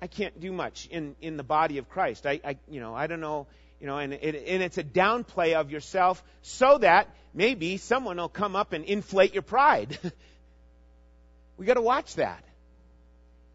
I 0.00 0.06
can't 0.06 0.38
do 0.38 0.52
much 0.52 0.86
in, 0.90 1.16
in 1.20 1.36
the 1.36 1.42
body 1.42 1.78
of 1.78 1.88
Christ. 1.88 2.26
I, 2.26 2.40
I 2.44 2.58
you 2.68 2.80
know, 2.80 2.94
I 2.94 3.08
don't 3.08 3.20
know, 3.20 3.48
you 3.80 3.88
know, 3.88 3.98
and, 3.98 4.12
it, 4.12 4.44
and 4.46 4.62
it's 4.62 4.78
a 4.78 4.84
downplay 4.84 5.54
of 5.54 5.70
yourself 5.72 6.22
so 6.42 6.78
that 6.78 7.08
maybe 7.34 7.76
someone 7.76 8.16
will 8.16 8.28
come 8.28 8.56
up 8.56 8.72
and 8.72 8.84
inflate 8.84 9.34
your 9.34 9.42
pride. 9.42 9.98
we 11.56 11.66
got 11.66 11.74
to 11.74 11.82
watch 11.82 12.14
that. 12.16 12.44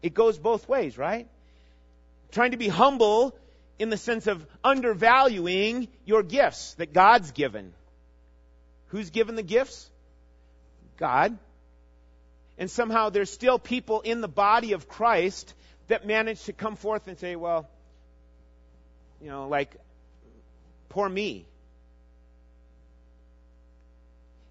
It 0.02 0.14
goes 0.14 0.38
both 0.38 0.68
ways, 0.68 0.98
right? 0.98 1.28
Trying 2.30 2.50
to 2.50 2.56
be 2.56 2.68
humble 2.68 3.34
in 3.78 3.90
the 3.90 3.96
sense 3.96 4.26
of 4.26 4.46
undervaluing 4.62 5.88
your 6.04 6.22
gifts 6.22 6.74
that 6.74 6.92
God's 6.92 7.32
given. 7.32 7.72
Who's 8.88 9.10
given 9.10 9.34
the 9.34 9.42
gifts? 9.42 9.90
God. 10.96 11.36
And 12.58 12.70
somehow 12.70 13.10
there's 13.10 13.30
still 13.30 13.58
people 13.58 14.00
in 14.02 14.20
the 14.20 14.28
body 14.28 14.72
of 14.72 14.88
Christ 14.88 15.54
that 15.88 16.06
manage 16.06 16.44
to 16.44 16.52
come 16.52 16.76
forth 16.76 17.08
and 17.08 17.18
say, 17.18 17.34
well, 17.36 17.68
you 19.20 19.28
know, 19.28 19.48
like, 19.48 19.74
poor 20.90 21.08
me. 21.08 21.46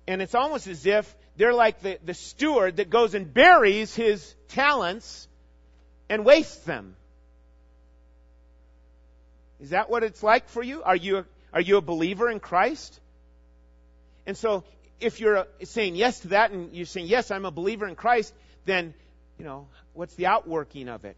And 0.08 0.22
it's 0.22 0.36
almost 0.36 0.68
as 0.68 0.86
if 0.86 1.14
they're 1.38 1.54
like 1.54 1.82
the, 1.82 1.98
the 2.04 2.14
steward 2.14 2.78
that 2.78 2.90
goes 2.90 3.16
and 3.16 3.34
buries 3.34 3.96
his 3.96 4.36
talents 4.50 5.28
and 6.10 6.26
wastes 6.26 6.58
them. 6.66 6.96
Is 9.60 9.70
that 9.70 9.90
what 9.90 10.04
it's 10.04 10.22
like 10.22 10.50
for 10.50 10.62
you? 10.62 10.84
Are 10.84 10.96
you 10.96 11.20
a, 11.20 11.26
are 11.54 11.62
you 11.62 11.78
a 11.78 11.82
believer 11.82 12.30
in 12.30 12.40
Christ? 12.40 13.00
And 14.26 14.38
so, 14.38 14.64
if 15.00 15.20
you're 15.20 15.48
saying 15.64 15.96
yes 15.96 16.20
to 16.22 16.30
that 16.30 16.52
and 16.52 16.74
you're 16.76 16.86
saying, 16.86 17.08
yes, 17.08 17.32
I'm 17.32 17.46
a 17.46 17.52
believer 17.52 17.88
in 17.88 17.96
Christ, 17.96 18.34
then, 18.66 18.94
you 19.38 19.46
know, 19.46 19.68
what's 19.94 20.16
the 20.16 20.28
outworking 20.28 20.90
of 20.90 21.06
it? 21.06 21.18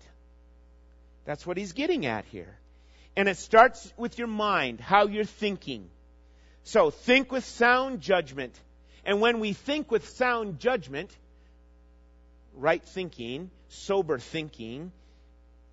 That's 1.26 1.46
what 1.46 1.58
he's 1.58 1.74
getting 1.74 2.06
at 2.06 2.26
here. 2.26 2.56
And 3.16 3.28
it 3.28 3.38
starts 3.38 3.92
with 3.98 4.18
your 4.18 4.28
mind, 4.28 4.80
how 4.80 5.08
you're 5.08 5.24
thinking. 5.24 5.90
So, 6.64 6.90
think 6.90 7.32
with 7.32 7.46
sound 7.46 8.02
judgment. 8.02 8.60
And 9.06 9.22
when 9.22 9.40
we 9.40 9.54
think 9.54 9.92
with 9.92 10.10
sound 10.10 10.60
judgment, 10.60 11.16
right 12.56 12.84
thinking, 12.84 13.52
sober 13.70 14.18
thinking, 14.18 14.92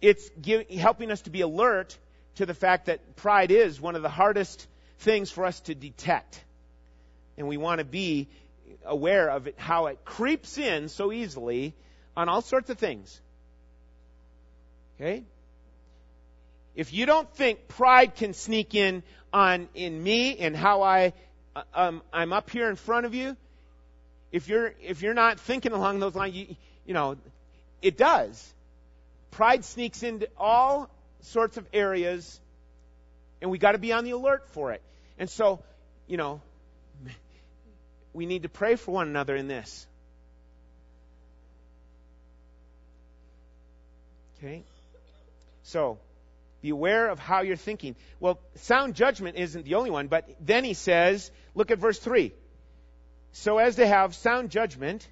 it's 0.00 0.28
give, 0.40 0.68
helping 0.70 1.10
us 1.10 1.22
to 1.22 1.30
be 1.30 1.40
alert 1.40 1.96
to 2.34 2.46
the 2.46 2.54
fact 2.54 2.86
that 2.86 3.16
pride 3.16 3.50
is 3.50 3.80
one 3.80 3.96
of 3.96 4.02
the 4.02 4.08
hardest 4.08 4.66
things 4.98 5.30
for 5.30 5.44
us 5.44 5.60
to 5.60 5.74
detect. 5.74 6.42
And 7.38 7.48
we 7.48 7.56
want 7.56 7.78
to 7.78 7.84
be 7.84 8.28
aware 8.84 9.30
of 9.30 9.46
it, 9.46 9.54
how 9.58 9.86
it 9.86 10.04
creeps 10.04 10.58
in 10.58 10.88
so 10.88 11.12
easily 11.12 11.74
on 12.16 12.28
all 12.28 12.42
sorts 12.42 12.68
of 12.68 12.78
things. 12.78 13.20
Okay? 14.96 15.24
If 16.74 16.92
you 16.92 17.06
don't 17.06 17.32
think 17.34 17.68
pride 17.68 18.14
can 18.14 18.34
sneak 18.34 18.74
in 18.74 19.02
on 19.32 19.68
in 19.74 20.02
me 20.02 20.38
and 20.38 20.56
how 20.56 20.82
I 20.82 21.12
um, 21.74 22.02
I'm 22.12 22.32
up 22.32 22.50
here 22.50 22.68
in 22.68 22.76
front 22.76 23.06
of 23.06 23.14
you, 23.14 23.36
if 24.30 24.48
you're 24.48 24.72
if 24.80 25.02
you're 25.02 25.14
not 25.14 25.38
thinking 25.38 25.72
along 25.72 26.00
those 26.00 26.14
lines, 26.14 26.34
you, 26.34 26.56
you 26.86 26.94
know, 26.94 27.16
it 27.82 27.96
does. 27.96 28.52
Pride 29.30 29.64
sneaks 29.64 30.02
into 30.02 30.28
all 30.36 30.90
sorts 31.20 31.56
of 31.56 31.66
areas, 31.72 32.40
and 33.40 33.50
we 33.50 33.58
got 33.58 33.72
to 33.72 33.78
be 33.78 33.92
on 33.92 34.04
the 34.04 34.10
alert 34.12 34.48
for 34.48 34.72
it. 34.72 34.82
And 35.18 35.28
so, 35.28 35.60
you 36.06 36.16
know, 36.16 36.40
we 38.12 38.26
need 38.26 38.42
to 38.42 38.48
pray 38.48 38.76
for 38.76 38.92
one 38.92 39.08
another 39.08 39.36
in 39.36 39.48
this. 39.48 39.86
Okay? 44.38 44.62
So, 45.62 45.98
be 46.62 46.70
aware 46.70 47.08
of 47.08 47.18
how 47.18 47.42
you're 47.42 47.56
thinking. 47.56 47.96
Well, 48.20 48.40
sound 48.54 48.94
judgment 48.94 49.36
isn't 49.36 49.64
the 49.64 49.74
only 49.74 49.90
one, 49.90 50.06
but 50.06 50.28
then 50.40 50.64
he 50.64 50.74
says, 50.74 51.30
look 51.54 51.70
at 51.70 51.78
verse 51.78 51.98
3. 51.98 52.32
So 53.32 53.58
as 53.58 53.76
to 53.76 53.86
have 53.86 54.14
sound 54.14 54.50
judgment, 54.50 55.06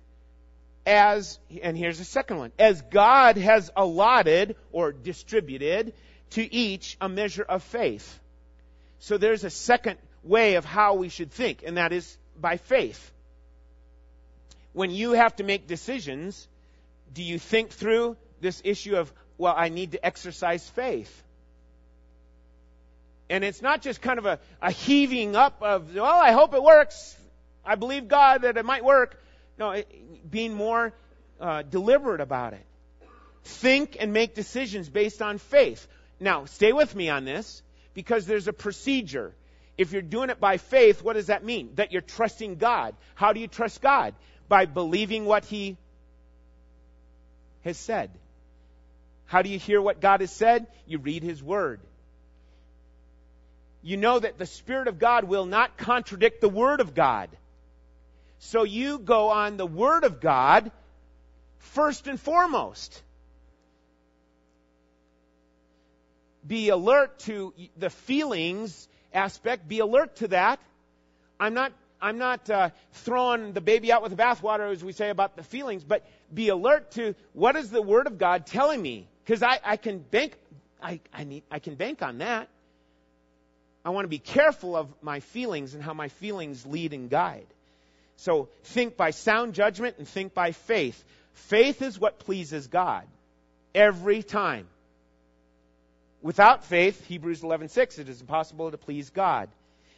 as, 0.86 1.38
and 1.62 1.76
here's 1.76 1.98
the 1.98 2.04
second 2.04 2.38
one, 2.38 2.52
as 2.58 2.80
God 2.82 3.36
has 3.36 3.70
allotted 3.76 4.56
or 4.72 4.92
distributed 4.92 5.92
to 6.30 6.54
each 6.54 6.96
a 7.00 7.08
measure 7.08 7.42
of 7.42 7.62
faith. 7.62 8.18
So 9.00 9.18
there's 9.18 9.44
a 9.44 9.50
second 9.50 9.98
way 10.22 10.54
of 10.54 10.64
how 10.64 10.94
we 10.94 11.08
should 11.08 11.32
think, 11.32 11.62
and 11.66 11.76
that 11.76 11.92
is 11.92 12.16
by 12.38 12.58
faith. 12.58 13.10
When 14.72 14.90
you 14.90 15.12
have 15.12 15.34
to 15.36 15.42
make 15.42 15.66
decisions, 15.66 16.46
do 17.12 17.22
you 17.22 17.38
think 17.38 17.70
through 17.70 18.16
this 18.40 18.62
issue 18.64 18.96
of, 18.96 19.12
well, 19.36 19.54
I 19.56 19.68
need 19.68 19.92
to 19.92 20.06
exercise 20.06 20.68
faith? 20.68 21.24
And 23.30 23.44
it's 23.44 23.62
not 23.62 23.80
just 23.80 24.02
kind 24.02 24.18
of 24.18 24.26
a, 24.26 24.40
a 24.60 24.72
heaving 24.72 25.36
up 25.36 25.62
of, 25.62 25.94
well, 25.94 26.04
I 26.04 26.32
hope 26.32 26.52
it 26.52 26.62
works. 26.62 27.16
I 27.64 27.76
believe 27.76 28.08
God 28.08 28.42
that 28.42 28.56
it 28.56 28.64
might 28.64 28.84
work. 28.84 29.22
No, 29.56 29.70
it, 29.70 30.28
being 30.28 30.52
more 30.52 30.92
uh, 31.40 31.62
deliberate 31.62 32.20
about 32.20 32.54
it. 32.54 32.66
Think 33.44 33.96
and 34.00 34.12
make 34.12 34.34
decisions 34.34 34.88
based 34.88 35.22
on 35.22 35.38
faith. 35.38 35.86
Now, 36.18 36.46
stay 36.46 36.72
with 36.72 36.94
me 36.94 37.08
on 37.08 37.24
this 37.24 37.62
because 37.94 38.26
there's 38.26 38.48
a 38.48 38.52
procedure. 38.52 39.32
If 39.78 39.92
you're 39.92 40.02
doing 40.02 40.30
it 40.30 40.40
by 40.40 40.56
faith, 40.56 41.00
what 41.00 41.12
does 41.12 41.28
that 41.28 41.44
mean? 41.44 41.70
That 41.76 41.92
you're 41.92 42.02
trusting 42.02 42.56
God. 42.56 42.96
How 43.14 43.32
do 43.32 43.38
you 43.38 43.46
trust 43.46 43.80
God? 43.80 44.14
By 44.48 44.66
believing 44.66 45.24
what 45.24 45.44
He 45.44 45.76
has 47.62 47.78
said. 47.78 48.10
How 49.26 49.42
do 49.42 49.48
you 49.48 49.58
hear 49.58 49.80
what 49.80 50.00
God 50.00 50.20
has 50.20 50.32
said? 50.32 50.66
You 50.84 50.98
read 50.98 51.22
His 51.22 51.40
Word. 51.40 51.80
You 53.82 53.96
know 53.96 54.18
that 54.18 54.38
the 54.38 54.46
Spirit 54.46 54.88
of 54.88 54.98
God 54.98 55.24
will 55.24 55.46
not 55.46 55.76
contradict 55.76 56.40
the 56.40 56.48
Word 56.48 56.80
of 56.80 56.94
God. 56.94 57.30
So 58.38 58.64
you 58.64 58.98
go 58.98 59.30
on 59.30 59.56
the 59.56 59.66
Word 59.66 60.04
of 60.04 60.20
God 60.20 60.70
first 61.58 62.06
and 62.06 62.20
foremost. 62.20 63.02
Be 66.46 66.70
alert 66.70 67.18
to 67.20 67.54
the 67.76 67.90
feelings 67.90 68.88
aspect. 69.12 69.68
Be 69.68 69.78
alert 69.80 70.16
to 70.16 70.28
that. 70.28 70.58
I'm 71.38 71.54
not, 71.54 71.72
I'm 72.00 72.18
not 72.18 72.48
uh, 72.50 72.70
throwing 72.92 73.52
the 73.52 73.60
baby 73.60 73.92
out 73.92 74.02
with 74.02 74.14
the 74.14 74.22
bathwater, 74.22 74.72
as 74.72 74.82
we 74.82 74.92
say 74.92 75.10
about 75.10 75.36
the 75.36 75.42
feelings, 75.42 75.84
but 75.84 76.04
be 76.32 76.48
alert 76.48 76.92
to 76.92 77.14
what 77.32 77.56
is 77.56 77.70
the 77.70 77.82
Word 77.82 78.06
of 78.06 78.18
God 78.18 78.46
telling 78.46 78.80
me? 78.80 79.06
Because 79.24 79.42
I, 79.42 79.58
I 79.64 79.76
can 79.76 79.98
bank, 79.98 80.36
I, 80.82 81.00
I, 81.12 81.24
need, 81.24 81.44
I 81.50 81.58
can 81.58 81.74
bank 81.76 82.02
on 82.02 82.18
that. 82.18 82.48
I 83.84 83.90
want 83.90 84.04
to 84.04 84.08
be 84.08 84.18
careful 84.18 84.76
of 84.76 84.88
my 85.02 85.20
feelings 85.20 85.74
and 85.74 85.82
how 85.82 85.94
my 85.94 86.08
feelings 86.08 86.66
lead 86.66 86.92
and 86.92 87.08
guide. 87.08 87.46
So 88.16 88.48
think 88.64 88.96
by 88.96 89.10
sound 89.10 89.54
judgment 89.54 89.96
and 89.98 90.06
think 90.06 90.34
by 90.34 90.52
faith. 90.52 91.02
Faith 91.32 91.80
is 91.80 91.98
what 91.98 92.18
pleases 92.18 92.66
God 92.66 93.06
every 93.74 94.22
time. 94.22 94.66
Without 96.22 96.64
faith, 96.64 97.06
Hebrews 97.06 97.40
11:6, 97.40 97.98
it 97.98 98.08
is 98.08 98.20
impossible 98.20 98.70
to 98.70 98.76
please 98.76 99.08
God. 99.10 99.48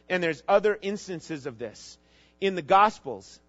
And 0.09 0.23
there's 0.23 0.41
other 0.47 0.77
instances 0.81 1.45
of 1.45 1.57
this. 1.57 1.97
In 2.39 2.55
the 2.55 2.61
Gospels, 2.61 3.39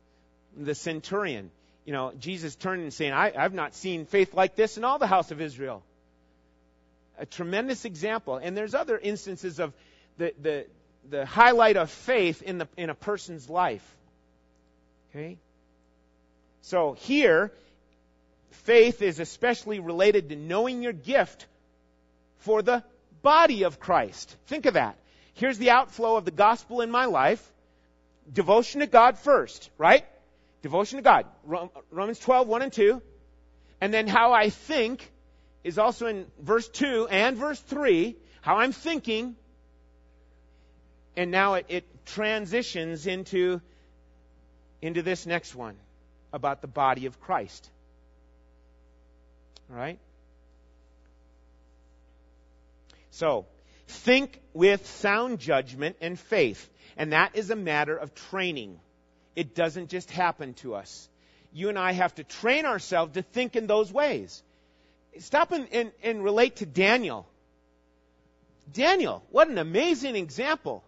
the 0.57 0.75
centurion, 0.75 1.51
you 1.85 1.93
know, 1.93 2.13
Jesus 2.19 2.57
turning 2.57 2.85
and 2.85 2.95
saying, 2.95 3.13
I, 3.13 3.33
I've 3.37 3.55
not 3.55 3.75
seen 3.75 4.07
faith 4.07 4.35
like 4.35 4.57
this 4.57 4.77
in 4.77 4.85
all 4.85 4.99
the 4.99 5.07
house 5.07 5.31
of 5.31 5.41
Israel. 5.41 5.83
A 7.19 7.27
tremendous 7.27 7.85
example. 7.85 8.37
And 8.37 8.57
there's 8.57 8.75
other 8.75 8.99
instances 8.99 9.61
of 9.61 9.73
the, 10.19 10.35
the, 10.41 10.67
the 11.09 11.27
highlight 11.27 11.77
of 11.77 11.91
faith 11.91 12.43
in, 12.43 12.59
the, 12.59 12.69
in 12.77 12.91
a 12.91 12.95
person's 12.95 13.49
life. 13.49 13.85
Okay? 15.11 15.37
So 16.63 16.95
here, 16.95 17.53
faith 18.51 19.03
is 19.03 19.21
especially 19.21 19.81
related 19.81 20.31
to 20.31 20.37
knowing 20.37 20.83
your 20.83 20.93
gift 20.93 21.47
for 22.39 22.63
the 22.63 22.83
body 23.23 23.65
of 23.65 23.81
Christ. 23.81 24.35
Think 24.47 24.67
of 24.67 24.75
that. 24.75 24.97
Here's 25.35 25.59
the 25.59 25.71
outflow 25.71 26.17
of 26.17 26.25
the 26.25 26.31
gospel 26.31 26.81
in 26.81 26.91
my 26.91 27.07
life. 27.07 27.53
Devotion 28.33 28.81
to 28.81 28.87
God 28.87 29.19
first, 29.19 29.69
right? 29.79 30.05
Devotion 30.63 30.99
to 30.99 31.03
God. 31.03 31.27
Romans 31.91 32.19
12, 32.21 32.49
1 32.49 32.63
and 32.63 32.73
2. 32.73 33.03
And 33.81 33.93
then 33.93 34.07
how 34.07 34.33
I 34.33 34.51
think 34.51 35.11
is 35.63 35.79
also 35.79 36.07
in 36.07 36.27
verse 36.41 36.69
2 36.69 37.09
and 37.11 37.37
verse 37.37 37.61
3. 37.61 38.17
How 38.41 38.57
I'm 38.57 38.73
thinking 38.73 39.37
And 41.17 41.31
now 41.31 41.55
it, 41.55 41.67
it 41.69 42.07
transitions 42.07 43.07
into, 43.07 43.61
into 44.83 45.03
this 45.03 45.27
next 45.27 45.55
one 45.55 45.77
about 46.33 46.61
the 46.61 46.69
body 46.69 47.07
of 47.07 47.21
Christ. 47.21 47.69
All 49.71 49.77
right? 49.77 49.99
So, 53.11 53.47
think 53.87 54.41
with 54.53 54.87
sound 54.87 55.39
judgment 55.39 55.97
and 56.01 56.19
faith. 56.19 56.69
And 56.97 57.13
that 57.13 57.37
is 57.37 57.51
a 57.51 57.57
matter 57.57 57.97
of 57.97 58.15
training. 58.15 58.81
It 59.37 59.55
doesn't 59.55 59.89
just 59.89 60.11
happen 60.11 60.55
to 60.55 60.75
us. 60.75 61.09
You 61.53 61.69
and 61.69 61.79
I 61.79 61.93
have 61.93 62.15
to 62.17 62.25
train 62.25 62.67
ourselves 62.67 63.15
to 63.15 63.23
think 63.23 63.55
in 63.55 63.67
those 63.67 63.93
ways. 63.93 64.43
Stop 65.21 65.53
and, 65.53 65.69
and, 65.73 65.93
and 66.03 66.25
relate 66.25 66.57
to 66.57 66.67
Daniel. 66.67 67.29
Daniel, 68.73 69.23
what 69.31 69.49
an 69.49 69.59
amazing 69.59 70.17
example. 70.17 70.83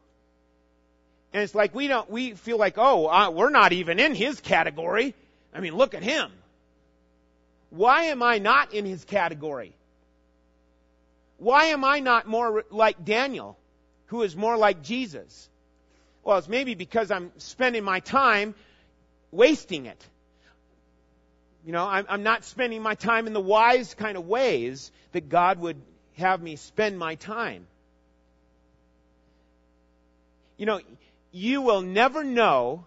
And 1.32 1.42
it's 1.42 1.54
like 1.54 1.74
we 1.74 1.88
don't, 1.88 2.10
we 2.10 2.32
feel 2.32 2.58
like, 2.58 2.74
oh, 2.76 3.08
uh, 3.08 3.30
we're 3.30 3.50
not 3.50 3.72
even 3.72 3.98
in 3.98 4.14
his 4.14 4.40
category. 4.40 5.14
I 5.54 5.60
mean, 5.60 5.74
look 5.74 5.94
at 5.94 6.02
him. 6.02 6.30
Why 7.70 8.04
am 8.04 8.22
I 8.22 8.38
not 8.38 8.72
in 8.72 8.84
his 8.84 9.04
category? 9.04 9.74
Why 11.38 11.66
am 11.66 11.84
I 11.84 12.00
not 12.00 12.26
more 12.26 12.64
like 12.70 13.04
Daniel, 13.04 13.58
who 14.06 14.22
is 14.22 14.34
more 14.34 14.56
like 14.56 14.82
Jesus? 14.82 15.48
Well, 16.24 16.38
it's 16.38 16.48
maybe 16.48 16.74
because 16.74 17.10
I'm 17.10 17.30
spending 17.38 17.84
my 17.84 18.00
time 18.00 18.54
wasting 19.30 19.86
it. 19.86 20.02
You 21.64 21.72
know, 21.72 21.86
I'm, 21.86 22.06
I'm 22.08 22.22
not 22.22 22.44
spending 22.44 22.80
my 22.80 22.94
time 22.94 23.26
in 23.26 23.32
the 23.32 23.40
wise 23.40 23.94
kind 23.94 24.16
of 24.16 24.26
ways 24.26 24.90
that 25.12 25.28
God 25.28 25.58
would 25.58 25.76
have 26.16 26.40
me 26.40 26.56
spend 26.56 26.98
my 26.98 27.16
time. 27.16 27.66
You 30.56 30.66
know, 30.66 30.80
you 31.36 31.60
will 31.60 31.82
never 31.82 32.24
know 32.24 32.86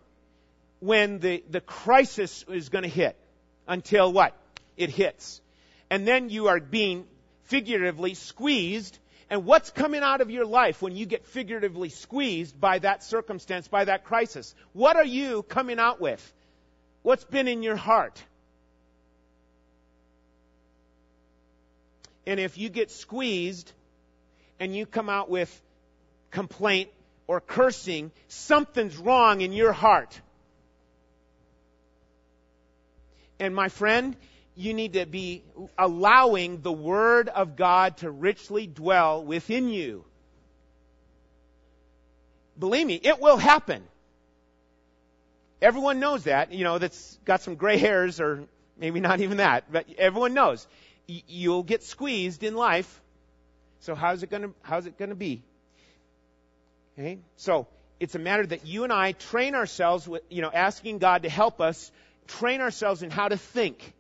when 0.79 1.19
the, 1.19 1.43
the 1.51 1.61
crisis 1.61 2.43
is 2.49 2.69
going 2.69 2.81
to 2.83 2.89
hit 2.89 3.15
until 3.67 4.11
what? 4.11 4.35
It 4.75 4.89
hits. 4.89 5.39
And 5.91 6.07
then 6.07 6.29
you 6.29 6.47
are 6.47 6.59
being 6.59 7.05
figuratively 7.43 8.15
squeezed. 8.15 8.97
And 9.29 9.45
what's 9.45 9.69
coming 9.69 10.01
out 10.01 10.21
of 10.21 10.31
your 10.31 10.45
life 10.45 10.81
when 10.81 10.95
you 10.95 11.05
get 11.05 11.27
figuratively 11.27 11.89
squeezed 11.89 12.59
by 12.59 12.79
that 12.79 13.03
circumstance, 13.03 13.67
by 13.67 13.85
that 13.85 14.03
crisis? 14.03 14.55
What 14.73 14.95
are 14.95 15.05
you 15.05 15.43
coming 15.43 15.77
out 15.77 16.01
with? 16.01 16.33
What's 17.03 17.25
been 17.25 17.47
in 17.47 17.61
your 17.61 17.75
heart? 17.75 18.23
And 22.25 22.39
if 22.39 22.57
you 22.57 22.69
get 22.69 22.89
squeezed 22.89 23.71
and 24.59 24.75
you 24.75 24.87
come 24.87 25.07
out 25.07 25.29
with 25.29 25.61
complaint 26.31 26.89
or 27.29 27.39
cursing, 27.39 28.11
something's 28.27 28.97
wrong 28.97 29.41
in 29.41 29.53
your 29.53 29.71
heart. 29.71 30.19
And 33.39 33.53
my 33.53 33.69
friend, 33.69 34.15
you 34.55 34.73
need 34.73 34.93
to 34.93 35.05
be 35.05 35.43
allowing 35.77 36.61
the 36.61 36.71
Word 36.71 37.29
of 37.29 37.55
God 37.55 37.97
to 37.97 38.09
richly 38.09 38.65
dwell 38.65 39.23
within 39.23 39.69
you. 39.69 40.03
Believe 42.57 42.87
me, 42.87 42.95
it 42.95 43.19
will 43.19 43.37
happen. 43.37 43.83
Everyone 45.61 45.99
knows 45.99 46.23
that, 46.23 46.51
you 46.51 46.63
know, 46.63 46.79
that's 46.79 47.19
got 47.25 47.41
some 47.41 47.53
gray 47.53 47.77
hairs 47.77 48.19
or 48.19 48.45
maybe 48.75 48.99
not 48.99 49.19
even 49.19 49.37
that, 49.37 49.71
but 49.71 49.85
everyone 49.99 50.33
knows. 50.33 50.67
You'll 51.05 51.61
get 51.61 51.83
squeezed 51.83 52.41
in 52.41 52.55
life. 52.55 53.01
So 53.81 53.93
how's 53.93 54.23
it 54.23 54.31
gonna, 54.31 54.49
how's 54.63 54.87
it 54.87 54.97
gonna 54.97 55.13
be? 55.13 55.43
Okay? 56.99 57.19
So, 57.37 57.67
it's 57.99 58.15
a 58.15 58.19
matter 58.19 58.45
that 58.45 58.65
you 58.65 58.83
and 58.83 58.91
I 58.91 59.13
train 59.13 59.55
ourselves 59.55 60.07
with, 60.07 60.21
you 60.29 60.41
know, 60.41 60.51
asking 60.53 60.99
God 60.99 61.23
to 61.23 61.29
help 61.29 61.61
us 61.61 61.91
train 62.27 62.61
ourselves 62.61 63.03
in 63.03 63.09
how 63.09 63.27
to 63.27 63.37
think. 63.37 63.93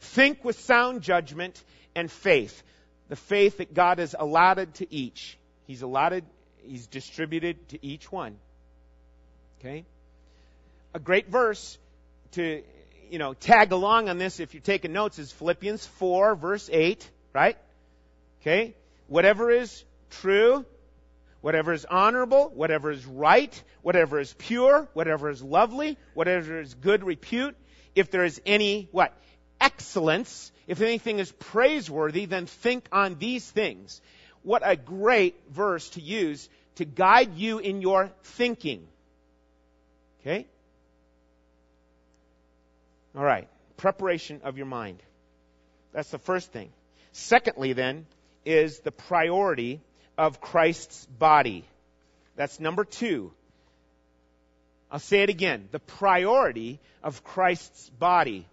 Think 0.00 0.44
with 0.44 0.58
sound 0.60 1.02
judgment 1.02 1.62
and 1.94 2.10
faith. 2.10 2.62
The 3.08 3.16
faith 3.16 3.58
that 3.58 3.74
God 3.74 3.98
has 3.98 4.14
allotted 4.18 4.74
to 4.74 4.92
each. 4.92 5.38
He's 5.66 5.82
allotted, 5.82 6.24
He's 6.66 6.86
distributed 6.86 7.68
to 7.70 7.84
each 7.84 8.10
one. 8.10 8.36
Okay? 9.60 9.84
A 10.94 10.98
great 10.98 11.28
verse 11.28 11.78
to, 12.32 12.62
you 13.10 13.18
know, 13.18 13.34
tag 13.34 13.72
along 13.72 14.08
on 14.08 14.18
this 14.18 14.40
if 14.40 14.54
you're 14.54 14.60
taking 14.62 14.92
notes 14.92 15.18
is 15.18 15.30
Philippians 15.32 15.86
4 15.86 16.36
verse 16.36 16.70
8, 16.72 17.10
right? 17.32 17.58
Okay? 18.40 18.74
Whatever 19.08 19.50
is 19.50 19.84
true, 20.10 20.64
whatever 21.44 21.74
is 21.74 21.84
honorable, 21.84 22.50
whatever 22.54 22.90
is 22.90 23.04
right, 23.04 23.62
whatever 23.82 24.18
is 24.18 24.32
pure, 24.38 24.88
whatever 24.94 25.28
is 25.28 25.42
lovely, 25.42 25.98
whatever 26.14 26.58
is 26.58 26.72
good 26.72 27.04
repute, 27.04 27.54
if 27.94 28.10
there 28.10 28.24
is 28.24 28.40
any, 28.46 28.88
what? 28.92 29.12
excellence, 29.60 30.50
if 30.66 30.80
anything 30.80 31.18
is 31.18 31.30
praiseworthy, 31.32 32.24
then 32.24 32.46
think 32.46 32.88
on 32.90 33.18
these 33.18 33.44
things. 33.50 34.00
What 34.42 34.62
a 34.64 34.74
great 34.74 35.34
verse 35.50 35.90
to 35.90 36.00
use 36.00 36.48
to 36.76 36.86
guide 36.86 37.34
you 37.36 37.58
in 37.58 37.82
your 37.82 38.10
thinking. 38.22 38.88
Okay? 40.22 40.46
All 43.14 43.22
right. 43.22 43.48
Preparation 43.76 44.40
of 44.44 44.56
your 44.56 44.66
mind. 44.66 45.02
That's 45.92 46.10
the 46.10 46.18
first 46.18 46.52
thing. 46.52 46.70
Secondly, 47.12 47.74
then, 47.74 48.06
is 48.46 48.80
the 48.80 48.92
priority 48.92 49.82
of 50.16 50.40
Christ's 50.40 51.06
body. 51.06 51.64
That's 52.36 52.60
number 52.60 52.84
two. 52.84 53.32
I'll 54.90 54.98
say 54.98 55.22
it 55.22 55.30
again. 55.30 55.68
The 55.72 55.80
priority 55.80 56.78
of 57.02 57.24
Christ's 57.24 57.90
body. 57.90 58.46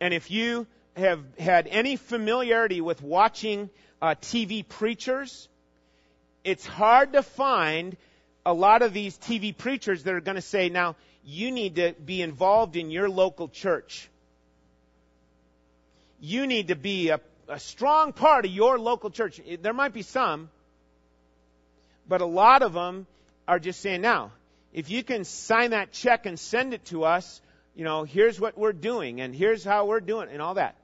And 0.00 0.14
if 0.14 0.30
you 0.30 0.66
have 0.96 1.22
had 1.38 1.66
any 1.66 1.96
familiarity 1.96 2.80
with 2.80 3.02
watching 3.02 3.70
uh, 4.00 4.14
TV 4.20 4.66
preachers, 4.66 5.48
it's 6.44 6.66
hard 6.66 7.12
to 7.12 7.22
find 7.22 7.96
a 8.46 8.54
lot 8.54 8.82
of 8.82 8.94
these 8.94 9.18
TV 9.18 9.56
preachers 9.56 10.04
that 10.04 10.14
are 10.14 10.20
going 10.20 10.36
to 10.36 10.42
say, 10.42 10.68
now, 10.68 10.96
you 11.24 11.50
need 11.50 11.76
to 11.76 11.94
be 12.04 12.22
involved 12.22 12.76
in 12.76 12.90
your 12.90 13.08
local 13.08 13.48
church. 13.48 14.08
You 16.20 16.46
need 16.46 16.68
to 16.68 16.76
be 16.76 17.10
a, 17.10 17.20
a 17.48 17.60
strong 17.60 18.12
part 18.12 18.46
of 18.46 18.50
your 18.50 18.78
local 18.78 19.10
church. 19.10 19.40
There 19.60 19.74
might 19.74 19.92
be 19.92 20.02
some, 20.02 20.50
but 22.10 22.22
a 22.22 22.26
lot 22.26 22.62
of 22.62 22.72
them 22.72 23.06
are 23.46 23.60
just 23.60 23.80
saying, 23.80 24.00
now, 24.00 24.32
if 24.72 24.90
you 24.90 25.04
can 25.04 25.22
sign 25.24 25.70
that 25.70 25.92
check 25.92 26.26
and 26.26 26.40
send 26.40 26.74
it 26.74 26.84
to 26.86 27.04
us, 27.04 27.40
you 27.76 27.84
know, 27.84 28.02
here's 28.02 28.40
what 28.40 28.58
we're 28.58 28.72
doing 28.72 29.20
and 29.20 29.32
here's 29.32 29.62
how 29.62 29.86
we're 29.86 30.00
doing 30.00 30.28
and 30.28 30.42
all 30.42 30.54
that. 30.54 30.74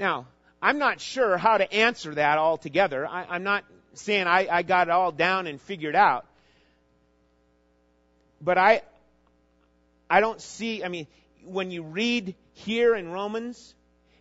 Now, 0.00 0.26
I'm 0.62 0.78
not 0.78 1.02
sure 1.02 1.36
how 1.36 1.58
to 1.58 1.70
answer 1.70 2.14
that 2.14 2.38
altogether. 2.38 3.06
I, 3.06 3.26
I'm 3.28 3.42
not 3.42 3.64
saying 3.92 4.26
I, 4.26 4.48
I 4.50 4.62
got 4.62 4.88
it 4.88 4.90
all 4.90 5.12
down 5.12 5.46
and 5.46 5.60
figured 5.60 5.94
out. 5.94 6.24
But 8.40 8.56
I, 8.56 8.80
I 10.08 10.20
don't 10.20 10.40
see, 10.40 10.82
I 10.82 10.88
mean, 10.88 11.06
when 11.44 11.70
you 11.70 11.82
read 11.82 12.34
here 12.54 12.94
in 12.94 13.12
Romans 13.12 13.74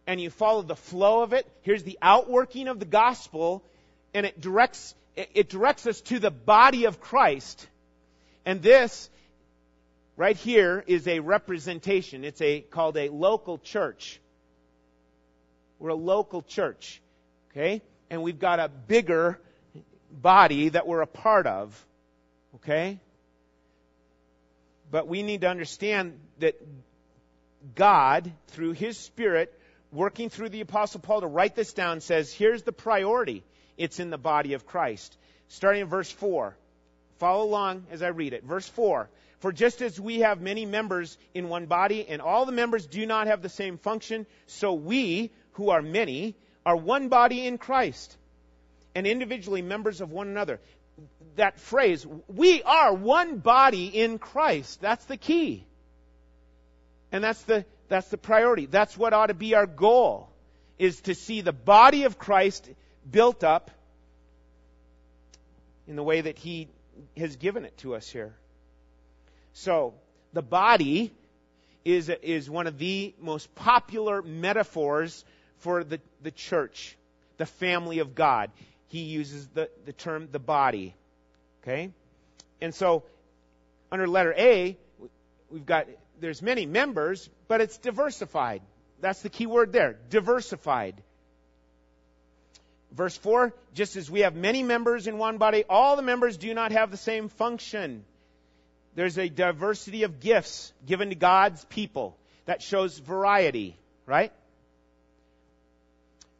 and 0.06 0.19
you 0.19 0.30
follow 0.30 0.62
the 0.62 0.76
flow 0.76 1.23
of 1.23 1.32
it, 1.32 1.47
here's 1.62 1.84
the 1.84 1.97
outworking 2.02 2.67
of 2.67 2.80
the 2.80 2.86
gospel 2.86 3.63
and 4.13 4.26
it 4.26 4.41
directs, 4.41 4.93
it, 5.15 5.49
directs 5.49 5.86
us 5.88 6.02
to 6.02 6.19
the 6.19 6.32
body 6.32 6.86
of 6.86 6.99
Christ. 6.99 7.67
And 8.45 8.62
this 8.62 9.10
right 10.17 10.36
here 10.36 10.84
is 10.88 11.08
a 11.08 11.19
representation. 11.19 12.23
It's 12.23 12.41
a 12.41 12.62
called 12.62 12.97
a 12.97 13.10
local 13.10 13.58
church. 13.58 14.19
We're 15.80 15.89
a 15.89 15.95
local 15.95 16.41
church. 16.41 17.02
Okay? 17.52 17.82
And 18.10 18.23
we've 18.23 18.39
got 18.39 18.60
a 18.60 18.69
bigger 18.69 19.39
body 20.12 20.69
that 20.69 20.88
we're 20.88 21.02
a 21.02 21.08
part 21.08 21.47
of. 21.47 21.86
Okay? 22.56 22.99
But 24.91 25.08
we 25.08 25.23
need 25.23 25.41
to 25.41 25.49
understand 25.49 26.19
that 26.39 26.56
God, 27.76 28.32
through 28.47 28.73
His 28.73 28.97
Spirit, 28.97 29.58
working 29.91 30.30
through 30.30 30.49
the 30.49 30.62
Apostle 30.62 30.99
Paul 30.99 31.21
to 31.21 31.28
write 31.28 31.56
this 31.56 31.73
down, 31.73 32.02
says, 32.02 32.32
here's 32.32 32.63
the 32.63 32.71
priority. 32.71 33.43
It's 33.77 33.99
in 33.99 34.09
the 34.09 34.17
body 34.17 34.53
of 34.53 34.65
Christ. 34.65 35.17
Starting 35.47 35.81
in 35.81 35.88
verse 35.88 36.12
4. 36.12 36.55
Follow 37.19 37.45
along 37.45 37.86
as 37.91 38.01
I 38.01 38.07
read 38.07 38.33
it. 38.33 38.43
Verse 38.43 38.67
4. 38.67 39.09
For 39.39 39.51
just 39.51 39.81
as 39.81 39.99
we 39.99 40.19
have 40.19 40.41
many 40.41 40.65
members 40.65 41.17
in 41.33 41.49
one 41.49 41.65
body, 41.65 42.07
and 42.07 42.21
all 42.21 42.45
the 42.45 42.51
members 42.51 42.86
do 42.86 43.05
not 43.05 43.27
have 43.27 43.41
the 43.41 43.49
same 43.49 43.77
function, 43.77 44.25
so 44.47 44.73
we, 44.73 45.31
who 45.53 45.69
are 45.69 45.81
many, 45.81 46.36
are 46.65 46.77
one 46.77 47.09
body 47.09 47.45
in 47.45 47.57
Christ, 47.57 48.15
and 48.95 49.05
individually 49.05 49.62
members 49.62 49.99
of 49.99 50.12
one 50.12 50.27
another. 50.27 50.62
That 51.36 51.59
phrase, 51.59 52.07
we 52.27 52.63
are 52.63 52.93
one 52.93 53.39
body 53.39 53.88
in 53.88 54.17
Christ, 54.17 54.79
that's 54.79 55.05
the 55.05 55.17
key. 55.17 55.65
And 57.12 57.23
that's 57.23 57.41
the, 57.43 57.65
that's 57.89 58.07
the 58.07 58.17
priority. 58.17 58.65
That's 58.65 58.97
what 58.97 59.13
ought 59.13 59.27
to 59.27 59.33
be 59.33 59.55
our 59.55 59.67
goal, 59.67 60.29
is 60.79 61.01
to 61.01 61.15
see 61.15 61.41
the 61.41 61.51
body 61.51 62.05
of 62.05 62.17
Christ 62.17 62.69
built 63.10 63.44
up 63.44 63.72
in 65.88 65.96
the 65.96 66.04
way 66.04 66.22
that 66.22 66.38
He 66.38 66.68
has 67.18 67.36
given 67.36 67.66
it 67.66 67.78
to 67.80 67.96
us 67.96 68.10
here. 68.10 68.34
So, 69.54 69.94
the 70.34 70.42
body 70.42 71.12
is, 71.86 72.10
is 72.10 72.50
one 72.50 72.68
of 72.68 72.78
the 72.78 73.13
most 73.20 73.54
popular 73.56 74.22
metaphors 74.22 75.24
for 75.58 75.84
the, 75.84 76.00
the 76.22 76.32
church, 76.32 76.98
the 77.38 77.46
family 77.46 78.00
of 78.00 78.16
God. 78.16 78.52
He 78.88 79.04
uses 79.04 79.48
the, 79.50 79.70
the 79.86 79.94
term 79.94 80.30
the 80.32 80.39
body. 80.39 80.96
Okay? 81.62 81.92
And 82.62 82.74
so, 82.74 83.04
under 83.92 84.08
letter 84.08 84.34
A, 84.38 84.78
we've 85.50 85.66
got, 85.66 85.88
there's 86.20 86.42
many 86.42 86.66
members, 86.66 87.30
but 87.48 87.62
it's 87.62 87.78
diversified. 87.78 88.62
That's 89.02 89.22
the 89.22 89.30
key 89.30 89.46
word 89.48 89.74
there. 89.74 89.98
Diversified. 90.10 90.96
Verse 92.93 93.17
4, 93.17 93.53
just 93.73 93.95
as 93.95 94.10
we 94.10 94.19
have 94.19 94.36
many 94.36 94.62
members 94.62 95.08
in 95.08 95.17
one 95.17 95.39
body, 95.39 95.63
all 95.67 95.95
the 95.95 96.03
members 96.03 96.38
do 96.38 96.53
not 96.53 96.71
have 96.71 96.91
the 96.91 96.97
same 96.97 97.27
function. 97.27 98.06
There's 98.95 99.17
a 99.17 99.29
diversity 99.29 100.03
of 100.03 100.19
gifts 100.19 100.71
given 100.86 101.10
to 101.10 101.15
God's 101.15 101.65
people 101.65 102.15
that 102.45 102.62
shows 102.62 102.99
variety, 102.99 103.75
right? 104.06 104.32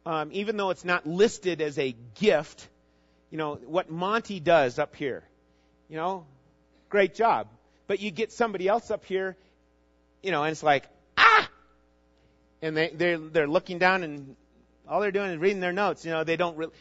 Um, 0.06 0.30
even 0.32 0.56
though 0.56 0.70
it's 0.70 0.84
not 0.84 1.06
listed 1.06 1.60
as 1.60 1.76
a 1.78 1.96
gift, 2.20 2.68
you 3.30 3.38
know, 3.38 3.56
what 3.66 3.90
Monty 3.90 4.38
does 4.38 4.78
up 4.78 4.94
here, 4.94 5.24
you 5.88 5.96
know, 5.96 6.24
great 6.88 7.16
job. 7.16 7.48
But 7.88 7.98
you 7.98 8.12
get 8.12 8.30
somebody 8.30 8.68
else 8.68 8.92
up 8.92 9.04
here, 9.06 9.36
you 10.22 10.30
know, 10.30 10.44
and 10.44 10.52
it's 10.52 10.62
like, 10.62 10.84
ah! 11.18 11.48
And 12.62 12.76
they, 12.76 12.90
they're, 12.94 13.18
they're 13.18 13.48
looking 13.48 13.78
down 13.78 14.04
and 14.04 14.36
all 14.88 15.00
they're 15.00 15.10
doing 15.10 15.30
is 15.30 15.38
reading 15.38 15.60
their 15.60 15.72
notes. 15.72 16.04
You 16.04 16.12
know, 16.12 16.24
they 16.24 16.36
don't 16.36 16.56
really. 16.56 16.72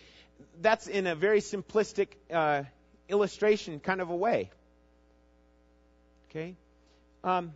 That's 0.61 0.87
in 0.87 1.07
a 1.07 1.15
very 1.15 1.39
simplistic 1.39 2.07
uh, 2.31 2.63
illustration 3.07 3.79
kind 3.79 4.01
of 4.01 4.09
a 4.09 4.15
way. 4.15 4.49
Okay? 6.29 6.55
Um, 7.23 7.53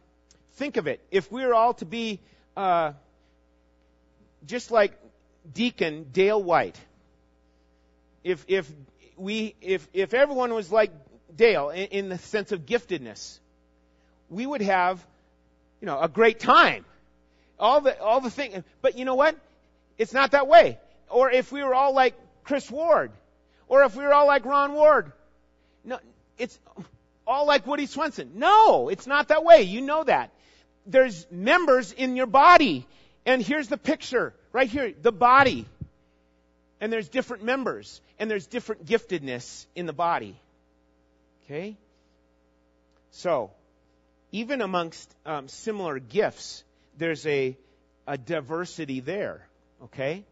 think 0.53 0.77
of 0.77 0.87
it. 0.87 1.01
If 1.11 1.31
we 1.31 1.45
were 1.45 1.53
all 1.53 1.73
to 1.75 1.85
be 1.85 2.19
uh, 2.55 2.93
just 4.45 4.71
like 4.71 4.93
Deacon 5.53 6.07
Dale 6.11 6.41
White, 6.41 6.79
if 8.23 8.45
if 8.47 8.71
we 9.15 9.55
if 9.61 9.87
if 9.93 10.13
everyone 10.13 10.53
was 10.53 10.71
like 10.71 10.91
Dale 11.35 11.69
in, 11.69 11.87
in 11.87 12.09
the 12.09 12.17
sense 12.17 12.51
of 12.51 12.65
giftedness, 12.65 13.39
we 14.29 14.45
would 14.45 14.61
have, 14.61 15.05
you 15.81 15.85
know, 15.85 15.99
a 15.99 16.07
great 16.07 16.39
time. 16.39 16.85
All 17.59 17.81
the 17.81 17.99
all 17.99 18.21
the 18.21 18.29
thing. 18.29 18.63
But 18.81 18.97
you 18.97 19.05
know 19.05 19.15
what? 19.15 19.35
It's 19.97 20.13
not 20.13 20.31
that 20.31 20.47
way. 20.47 20.77
Or 21.09 21.31
if 21.31 21.51
we 21.51 21.63
were 21.63 21.73
all 21.73 21.93
like 21.93 22.15
Chris 22.43 22.69
Ward, 22.69 23.11
or 23.67 23.83
if 23.83 23.95
we 23.95 24.03
were 24.03 24.13
all 24.13 24.27
like 24.27 24.45
Ron 24.45 24.73
Ward. 24.73 25.11
No, 25.83 25.99
it's 26.37 26.57
all 27.25 27.45
like 27.45 27.67
Woody 27.67 27.85
Swenson. 27.85 28.31
No, 28.35 28.89
it's 28.89 29.07
not 29.07 29.29
that 29.29 29.43
way. 29.43 29.63
You 29.63 29.81
know 29.81 30.03
that. 30.03 30.31
There's 30.85 31.27
members 31.29 31.91
in 31.91 32.15
your 32.15 32.27
body. 32.27 32.87
And 33.25 33.41
here's 33.41 33.67
the 33.67 33.77
picture 33.77 34.33
right 34.53 34.69
here 34.69 34.93
the 35.01 35.11
body. 35.11 35.65
And 36.79 36.93
there's 36.93 37.09
different 37.09 37.43
members. 37.43 38.01
And 38.19 38.31
there's 38.31 38.47
different 38.47 38.85
giftedness 38.85 39.65
in 39.75 39.85
the 39.85 39.93
body. 39.93 40.35
Okay? 41.45 41.75
So, 43.11 43.51
even 44.31 44.61
amongst 44.61 45.13
um, 45.25 45.47
similar 45.47 45.99
gifts, 45.99 46.63
there's 46.97 47.25
a, 47.25 47.57
a 48.05 48.17
diversity 48.17 48.99
there. 48.99 49.46
Okay? 49.83 50.23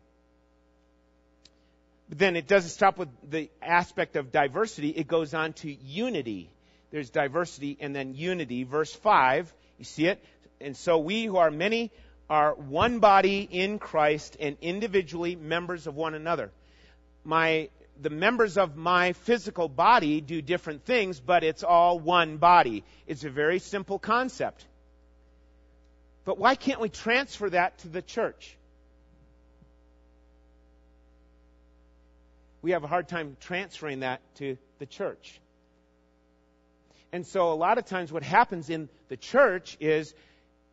But 2.09 2.19
then 2.19 2.35
it 2.35 2.47
doesn't 2.47 2.69
stop 2.69 2.97
with 2.97 3.09
the 3.29 3.49
aspect 3.61 4.15
of 4.15 4.31
diversity, 4.31 4.89
it 4.89 5.07
goes 5.07 5.33
on 5.33 5.53
to 5.53 5.73
unity. 5.73 6.49
There's 6.91 7.09
diversity 7.09 7.77
and 7.79 7.95
then 7.95 8.13
unity. 8.13 8.63
Verse 8.63 8.93
5, 8.93 9.53
you 9.79 9.85
see 9.85 10.05
it? 10.05 10.23
And 10.61 10.77
so 10.77 10.97
we 10.99 11.25
who 11.25 11.37
are 11.37 11.51
many 11.51 11.91
are 12.29 12.53
one 12.53 12.99
body 12.99 13.47
in 13.49 13.79
Christ 13.79 14.37
and 14.39 14.57
individually 14.61 15.35
members 15.35 15.87
of 15.87 15.95
one 15.95 16.13
another. 16.13 16.51
My 17.23 17.69
the 18.01 18.09
members 18.09 18.57
of 18.57 18.75
my 18.75 19.13
physical 19.13 19.69
body 19.69 20.19
do 20.19 20.41
different 20.41 20.83
things, 20.85 21.19
but 21.19 21.43
it's 21.43 21.63
all 21.63 21.97
one 21.97 22.37
body. 22.37 22.83
It's 23.07 23.23
a 23.23 23.29
very 23.29 23.59
simple 23.59 23.99
concept. 23.99 24.65
But 26.25 26.37
why 26.37 26.55
can't 26.55 26.81
we 26.81 26.89
transfer 26.89 27.49
that 27.49 27.77
to 27.79 27.87
the 27.87 28.01
church? 28.01 28.57
We 32.65 32.71
have 32.71 32.83
a 32.83 32.87
hard 32.87 33.07
time 33.07 33.37
transferring 33.41 33.99
that 33.99 34.21
to 34.37 34.57
the 34.79 34.87
church. 34.87 35.39
And 37.11 37.23
so 37.23 37.53
a 37.53 37.53
lot 37.53 37.77
of 37.77 37.85
times 37.85 38.11
what 38.11 38.23
happens 38.23 38.71
in 38.71 38.89
the 39.07 39.17
church 39.17 39.77
is 39.79 40.15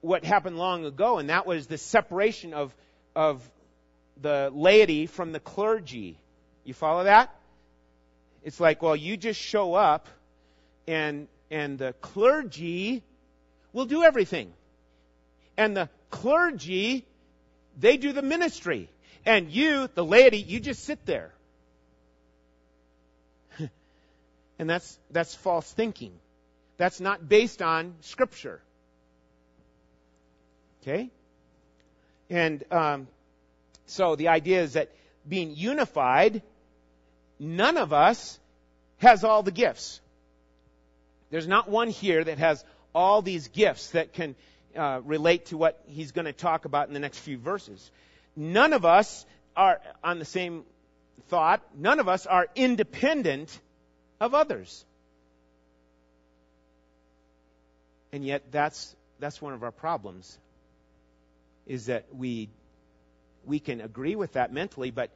what 0.00 0.24
happened 0.24 0.56
long 0.56 0.86
ago, 0.86 1.18
and 1.18 1.28
that 1.28 1.46
was 1.46 1.66
the 1.66 1.76
separation 1.76 2.54
of, 2.54 2.74
of 3.14 3.46
the 4.22 4.50
laity 4.54 5.04
from 5.04 5.32
the 5.32 5.38
clergy. 5.38 6.18
You 6.64 6.72
follow 6.72 7.04
that? 7.04 7.30
It's 8.42 8.58
like, 8.58 8.80
well, 8.80 8.96
you 8.96 9.18
just 9.18 9.38
show 9.38 9.74
up 9.74 10.08
and, 10.88 11.28
and 11.50 11.78
the 11.78 11.92
clergy 12.00 13.02
will 13.74 13.84
do 13.84 14.02
everything. 14.02 14.50
And 15.58 15.76
the 15.76 15.90
clergy, 16.08 17.04
they 17.78 17.98
do 17.98 18.14
the 18.14 18.22
ministry. 18.22 18.88
And 19.26 19.50
you, 19.50 19.90
the 19.94 20.06
laity, 20.06 20.38
you 20.38 20.58
just 20.58 20.84
sit 20.84 21.04
there. 21.04 21.31
And 24.62 24.70
that's, 24.70 24.96
that's 25.10 25.34
false 25.34 25.68
thinking. 25.72 26.12
That's 26.76 27.00
not 27.00 27.28
based 27.28 27.60
on 27.60 27.96
Scripture. 28.02 28.60
Okay? 30.80 31.10
And 32.30 32.62
um, 32.70 33.08
so 33.86 34.14
the 34.14 34.28
idea 34.28 34.62
is 34.62 34.74
that 34.74 34.92
being 35.28 35.56
unified, 35.56 36.42
none 37.40 37.76
of 37.76 37.92
us 37.92 38.38
has 38.98 39.24
all 39.24 39.42
the 39.42 39.50
gifts. 39.50 40.00
There's 41.30 41.48
not 41.48 41.68
one 41.68 41.88
here 41.88 42.22
that 42.22 42.38
has 42.38 42.64
all 42.94 43.20
these 43.20 43.48
gifts 43.48 43.90
that 43.90 44.12
can 44.12 44.36
uh, 44.76 45.00
relate 45.04 45.46
to 45.46 45.56
what 45.56 45.82
he's 45.88 46.12
going 46.12 46.26
to 46.26 46.32
talk 46.32 46.66
about 46.66 46.86
in 46.86 46.94
the 46.94 47.00
next 47.00 47.18
few 47.18 47.36
verses. 47.36 47.90
None 48.36 48.74
of 48.74 48.84
us 48.84 49.26
are 49.56 49.80
on 50.04 50.20
the 50.20 50.24
same 50.24 50.62
thought. 51.26 51.62
None 51.76 51.98
of 51.98 52.08
us 52.08 52.26
are 52.26 52.46
independent 52.54 53.60
of 54.22 54.34
others. 54.34 54.84
And 58.12 58.24
yet 58.24 58.42
that's 58.52 58.94
that's 59.18 59.42
one 59.42 59.52
of 59.52 59.64
our 59.64 59.72
problems 59.72 60.38
is 61.66 61.86
that 61.86 62.04
we 62.14 62.48
we 63.44 63.58
can 63.58 63.80
agree 63.80 64.14
with 64.14 64.34
that 64.34 64.52
mentally, 64.52 64.92
but 64.92 65.10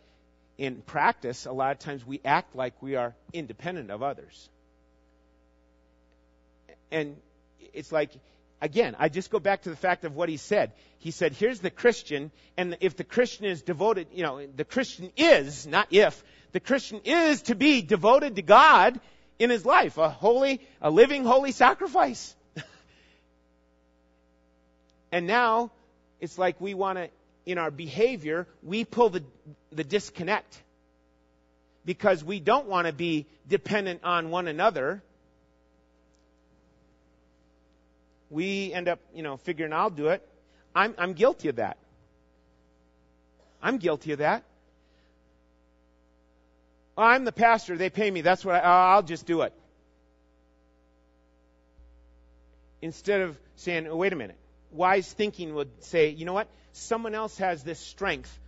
in 0.59 0.83
practice, 0.83 1.47
a 1.47 1.53
lot 1.53 1.71
of 1.71 1.79
times 1.79 2.05
we 2.05 2.21
act 2.25 2.57
like 2.57 2.83
we 2.83 2.97
are 2.97 3.15
independent 3.33 3.93
of 3.93 4.03
others. 4.03 4.49
And 6.91 7.17
it's 7.75 7.93
like, 7.93 8.11
again, 8.61 8.97
I 8.99 9.09
just 9.09 9.31
go 9.31 9.39
back 9.39 9.63
to 9.63 9.71
the 9.71 9.77
fact 9.77 10.05
of 10.05 10.15
what 10.15 10.29
he 10.29 10.37
said. 10.37 10.73
He 10.99 11.11
said, 11.11 11.33
here's 11.33 11.61
the 11.61 11.71
Christian, 11.71 12.31
and 12.57 12.77
if 12.81 12.97
the 12.97 13.05
Christian 13.05 13.47
is 13.47 13.63
devoted, 13.63 14.09
you 14.13 14.23
know, 14.23 14.47
the 14.47 14.65
Christian 14.65 15.13
is, 15.17 15.67
not 15.67 15.89
if, 15.91 16.23
the 16.53 16.61
Christian 16.61 17.01
is 17.05 17.43
to 17.43 17.55
be 17.55 17.83
devoted 17.83 18.37
to 18.37 18.43
God 18.43 18.99
in 19.39 19.51
his 19.51 19.65
life, 19.65 19.99
a 19.99 20.09
holy, 20.09 20.61
a 20.81 20.91
living 20.91 21.25
holy 21.25 21.53
sacrifice. 21.53 22.35
and 25.13 25.27
now 25.27 25.71
it's 26.21 26.39
like 26.39 26.61
we 26.61 26.75
want 26.75 26.99
to, 26.99 27.09
in 27.45 27.59
our 27.59 27.71
behavior, 27.71 28.47
we 28.63 28.85
pull 28.85 29.11
the, 29.11 29.23
the 29.71 29.85
disconnect 29.85 30.63
because 31.85 32.25
we 32.25 32.41
don't 32.41 32.67
want 32.67 32.87
to 32.87 32.93
be 32.93 33.27
dependent 33.49 34.01
on 34.03 34.31
one 34.31 34.49
another. 34.49 35.03
We 38.31 38.73
end 38.73 38.89
up, 38.89 39.01
you 39.15 39.23
know, 39.23 39.37
figuring 39.37 39.73
I'll 39.73 39.91
do 39.91 40.09
it. 40.09 40.27
I'm, 40.75 40.95
I'm 40.99 41.13
guilty 41.13 41.49
of 41.49 41.57
that. 41.57 41.79
I'm 43.63 43.79
guilty 43.79 44.13
of 44.13 44.19
that. 44.19 44.45
I'm 46.99 47.25
the 47.25 47.33
pastor. 47.33 47.77
They 47.77 47.91
pay 47.91 48.11
me. 48.11 48.21
That's 48.21 48.45
what 48.45 48.55
I, 48.55 48.95
I'll 48.95 49.03
just 49.03 49.27
do 49.27 49.43
it. 49.43 49.53
Instead 52.81 53.23
of 53.23 53.39
saying, 53.57 53.87
oh, 53.87 53.97
wait 53.97 54.13
a 54.13 54.17
minute. 54.17 54.37
Wise 54.71 55.11
thinking 55.13 55.55
would 55.55 55.71
say, 55.85 56.11
you 56.11 56.25
know 56.25 56.33
what? 56.33 56.49
Someone 56.73 57.15
else 57.15 57.39
has 57.39 57.63
this 57.63 57.79
strength. 57.79 58.39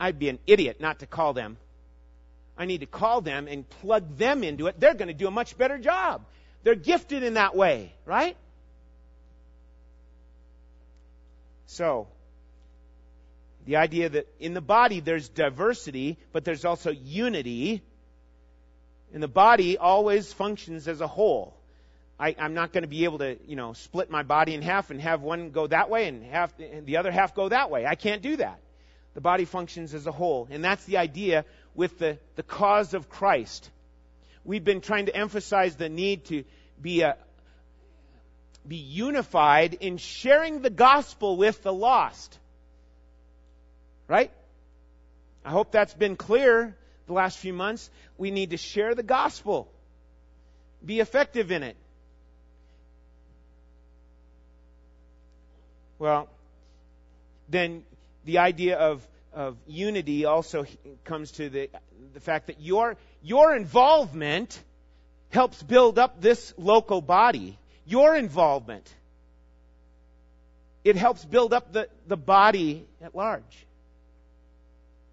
I'd 0.00 0.18
be 0.18 0.28
an 0.28 0.38
idiot 0.46 0.80
not 0.80 1.00
to 1.00 1.06
call 1.06 1.32
them. 1.32 1.56
I 2.56 2.66
need 2.66 2.80
to 2.80 2.86
call 2.86 3.20
them 3.20 3.48
and 3.48 3.68
plug 3.68 4.16
them 4.16 4.44
into 4.44 4.66
it. 4.68 4.78
They're 4.78 4.94
going 4.94 5.08
to 5.08 5.14
do 5.14 5.26
a 5.26 5.30
much 5.30 5.58
better 5.58 5.78
job. 5.78 6.24
They're 6.62 6.74
gifted 6.74 7.22
in 7.22 7.34
that 7.34 7.54
way, 7.54 7.92
right? 8.06 8.36
So, 11.74 12.06
the 13.66 13.76
idea 13.76 14.08
that 14.08 14.28
in 14.38 14.54
the 14.54 14.60
body 14.60 15.00
there's 15.00 15.28
diversity, 15.28 16.18
but 16.32 16.44
there's 16.44 16.64
also 16.64 16.90
unity. 16.92 17.82
And 19.12 19.20
the 19.20 19.28
body 19.28 19.76
always 19.76 20.32
functions 20.32 20.86
as 20.86 21.00
a 21.00 21.08
whole. 21.08 21.56
I, 22.18 22.36
I'm 22.38 22.54
not 22.54 22.72
going 22.72 22.82
to 22.82 22.88
be 22.88 23.02
able 23.02 23.18
to, 23.18 23.36
you 23.48 23.56
know, 23.56 23.72
split 23.72 24.08
my 24.08 24.22
body 24.22 24.54
in 24.54 24.62
half 24.62 24.90
and 24.90 25.00
have 25.00 25.22
one 25.22 25.50
go 25.50 25.66
that 25.66 25.90
way 25.90 26.06
and 26.06 26.24
half 26.24 26.52
and 26.60 26.86
the 26.86 26.98
other 26.98 27.10
half 27.10 27.34
go 27.34 27.48
that 27.48 27.70
way. 27.70 27.86
I 27.86 27.96
can't 27.96 28.22
do 28.22 28.36
that. 28.36 28.60
The 29.14 29.20
body 29.20 29.44
functions 29.44 29.94
as 29.94 30.06
a 30.06 30.12
whole. 30.12 30.46
And 30.50 30.62
that's 30.62 30.84
the 30.84 30.98
idea 30.98 31.44
with 31.74 31.98
the, 31.98 32.18
the 32.36 32.44
cause 32.44 32.94
of 32.94 33.08
Christ. 33.08 33.68
We've 34.44 34.64
been 34.64 34.80
trying 34.80 35.06
to 35.06 35.16
emphasize 35.16 35.74
the 35.74 35.88
need 35.88 36.26
to 36.26 36.44
be 36.80 37.00
a, 37.00 37.16
be 38.66 38.76
unified 38.76 39.74
in 39.80 39.98
sharing 39.98 40.62
the 40.62 40.70
gospel 40.70 41.36
with 41.36 41.62
the 41.62 41.72
lost. 41.72 42.38
Right? 44.08 44.30
I 45.44 45.50
hope 45.50 45.72
that's 45.72 45.94
been 45.94 46.16
clear 46.16 46.76
the 47.06 47.12
last 47.12 47.38
few 47.38 47.52
months. 47.52 47.90
We 48.16 48.30
need 48.30 48.50
to 48.50 48.56
share 48.56 48.94
the 48.94 49.02
gospel. 49.02 49.68
Be 50.84 51.00
effective 51.00 51.50
in 51.50 51.62
it. 51.62 51.76
Well, 55.98 56.28
then 57.48 57.84
the 58.24 58.38
idea 58.38 58.76
of, 58.76 59.06
of 59.32 59.56
unity 59.66 60.24
also 60.24 60.66
comes 61.04 61.32
to 61.32 61.48
the, 61.48 61.70
the 62.14 62.20
fact 62.20 62.48
that 62.48 62.60
your, 62.60 62.96
your 63.22 63.54
involvement 63.54 64.62
helps 65.30 65.62
build 65.62 65.98
up 65.98 66.20
this 66.20 66.54
local 66.56 67.00
body. 67.00 67.58
Your 67.86 68.14
involvement. 68.16 68.92
It 70.84 70.96
helps 70.96 71.24
build 71.24 71.52
up 71.52 71.72
the, 71.72 71.88
the 72.06 72.16
body 72.16 72.86
at 73.02 73.14
large. 73.14 73.66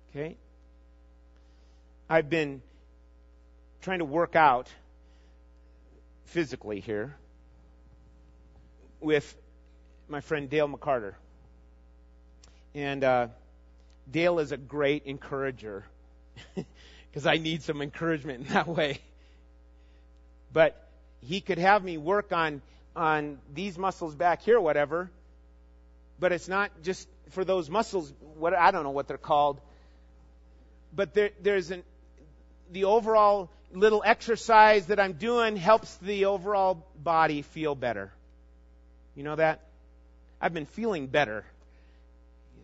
Okay? 0.10 0.36
I've 2.10 2.30
been 2.30 2.62
trying 3.82 4.00
to 4.00 4.06
work 4.06 4.36
out 4.36 4.70
physically 6.26 6.82
here 6.82 7.16
with 9.00 9.36
my 10.08 10.22
friend 10.22 10.50
Dale 10.50 10.68
McCarter. 10.68 11.14
And 12.76 13.04
uh, 13.04 13.28
Dale 14.10 14.40
is 14.40 14.52
a 14.52 14.58
great 14.58 15.06
encourager 15.06 15.86
because 16.56 17.26
I 17.26 17.38
need 17.38 17.64
some 17.64 17.82
encouragement 17.82 18.48
in 18.48 18.54
that 18.54 18.68
way. 18.68 19.00
But 20.54 20.90
he 21.24 21.42
could 21.42 21.58
have 21.58 21.84
me 21.84 21.98
work 21.98 22.32
on 22.32 22.62
on 22.96 23.40
these 23.54 23.78
muscles 23.78 24.16
back 24.16 24.42
here, 24.42 24.60
whatever. 24.60 25.10
But 26.20 26.32
it's 26.32 26.48
not 26.48 26.72
just 26.84 27.08
for 27.32 27.46
those 27.46 27.70
muscles. 27.70 28.12
What 28.38 28.54
I 28.54 28.72
don't 28.72 28.84
know 28.84 28.92
what 28.92 29.08
they're 29.08 29.18
called. 29.18 29.60
But 30.94 31.14
there, 31.14 31.32
there's 31.42 31.72
an 31.72 31.84
the 32.72 32.86
overall 32.86 33.50
little 33.74 34.02
exercise 34.06 34.88
that 34.88 35.00
I'm 35.00 35.14
doing 35.14 35.56
helps 35.56 35.96
the 35.98 36.26
overall 36.26 36.86
body 37.02 37.42
feel 37.42 37.76
better. 37.76 38.12
You 39.16 39.24
know 39.24 39.36
that? 39.36 39.62
I've 40.40 40.54
been 40.54 40.66
feeling 40.66 41.08
better 41.08 41.46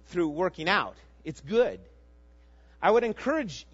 through 0.08 0.30
working 0.30 0.68
out. 0.68 0.96
It's 1.24 1.42
good. 1.42 1.80
I 2.82 2.92
would 2.92 3.04
encourage 3.04 3.66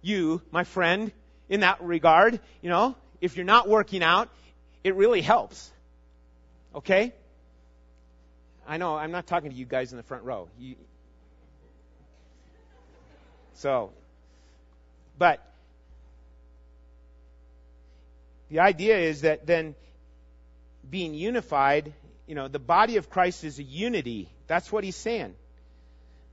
you, 0.00 0.42
my 0.50 0.64
friend, 0.64 1.12
in 1.48 1.60
that 1.60 1.82
regard, 1.82 2.40
you 2.60 2.70
know, 2.70 2.96
if 3.22 3.36
you're 3.36 3.46
not 3.46 3.68
working 3.68 4.02
out, 4.02 4.28
it 4.84 4.96
really 4.96 5.22
helps. 5.22 5.70
Okay? 6.74 7.14
I 8.66 8.76
know, 8.76 8.96
I'm 8.96 9.12
not 9.12 9.26
talking 9.26 9.50
to 9.50 9.56
you 9.56 9.64
guys 9.64 9.92
in 9.92 9.96
the 9.96 10.02
front 10.02 10.24
row. 10.24 10.48
You, 10.58 10.74
so, 13.54 13.92
but 15.18 15.40
the 18.50 18.58
idea 18.58 18.98
is 18.98 19.20
that 19.20 19.46
then 19.46 19.76
being 20.90 21.14
unified, 21.14 21.92
you 22.26 22.34
know, 22.34 22.48
the 22.48 22.58
body 22.58 22.96
of 22.96 23.08
Christ 23.08 23.44
is 23.44 23.60
a 23.60 23.62
unity. 23.62 24.28
That's 24.48 24.72
what 24.72 24.82
he's 24.82 24.96
saying. 24.96 25.34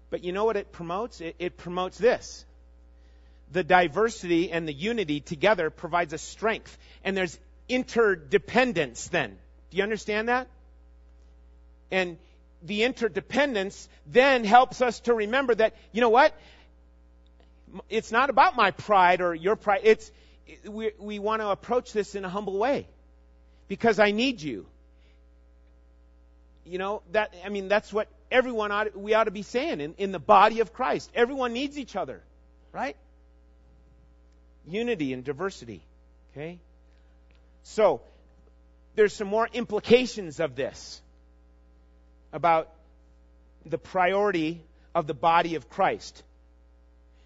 But 0.10 0.24
you 0.24 0.32
know 0.32 0.46
what 0.46 0.58
it 0.58 0.72
promotes? 0.72 1.22
It, 1.22 1.36
it 1.38 1.56
promotes 1.56 2.00
this. 2.00 2.46
The 3.52 3.64
diversity 3.64 4.52
and 4.52 4.68
the 4.68 4.74
unity 4.74 5.20
together 5.22 5.70
provides 5.70 6.14
a 6.14 6.18
strength. 6.18 6.78
And 7.04 7.18
there's 7.18 7.38
interdependence 7.68 9.08
then. 9.08 9.38
Do 9.70 9.78
you 9.78 9.84
understand 9.84 10.30
that? 10.30 10.48
And 11.92 12.18
the 12.62 12.84
interdependence 12.84 13.88
then 14.06 14.44
helps 14.44 14.82
us 14.82 15.00
to 15.02 15.14
remember 15.14 15.56
that, 15.56 15.76
you 15.92 16.02
know 16.02 16.10
what? 16.10 16.34
It's 17.90 18.12
not 18.12 18.30
about 18.30 18.56
my 18.56 18.72
pride 18.72 19.22
or 19.22 19.34
your 19.34 19.56
pride. 19.56 19.82
It's, 19.84 20.12
we, 20.68 20.92
we 21.00 21.20
want 21.20 21.42
to 21.42 21.50
approach 21.50 21.94
this 21.94 22.16
in 22.16 22.26
a 22.26 22.30
humble 22.30 22.58
way. 22.58 22.88
Because 23.68 24.00
I 24.00 24.12
need 24.12 24.42
you. 24.42 24.66
You 26.66 26.78
know, 26.78 27.02
that, 27.12 27.34
I 27.46 27.50
mean, 27.50 27.68
that's 27.68 27.94
what 27.94 28.08
everyone 28.32 28.72
ought, 28.72 28.96
we 28.96 29.14
ought 29.14 29.26
to 29.26 29.32
be 29.32 29.44
saying 29.44 29.80
in, 29.80 29.96
in 29.98 30.12
the 30.12 30.20
body 30.20 30.60
of 30.60 30.74
Christ. 30.74 31.10
Everyone 31.16 31.54
needs 31.54 31.78
each 31.78 31.96
other, 31.96 32.22
right? 32.72 32.96
Unity 34.70 35.14
and 35.14 35.24
diversity. 35.24 35.82
Okay? 36.32 36.60
So, 37.64 38.02
there's 38.96 39.14
some 39.14 39.28
more 39.28 39.48
implications 39.54 40.40
of 40.40 40.56
this 40.56 41.02
about 42.34 42.70
the 43.66 43.78
priority 43.78 44.62
of 44.96 45.08
the 45.08 45.14
body 45.14 45.56
of 45.56 45.70
Christ. 45.70 46.24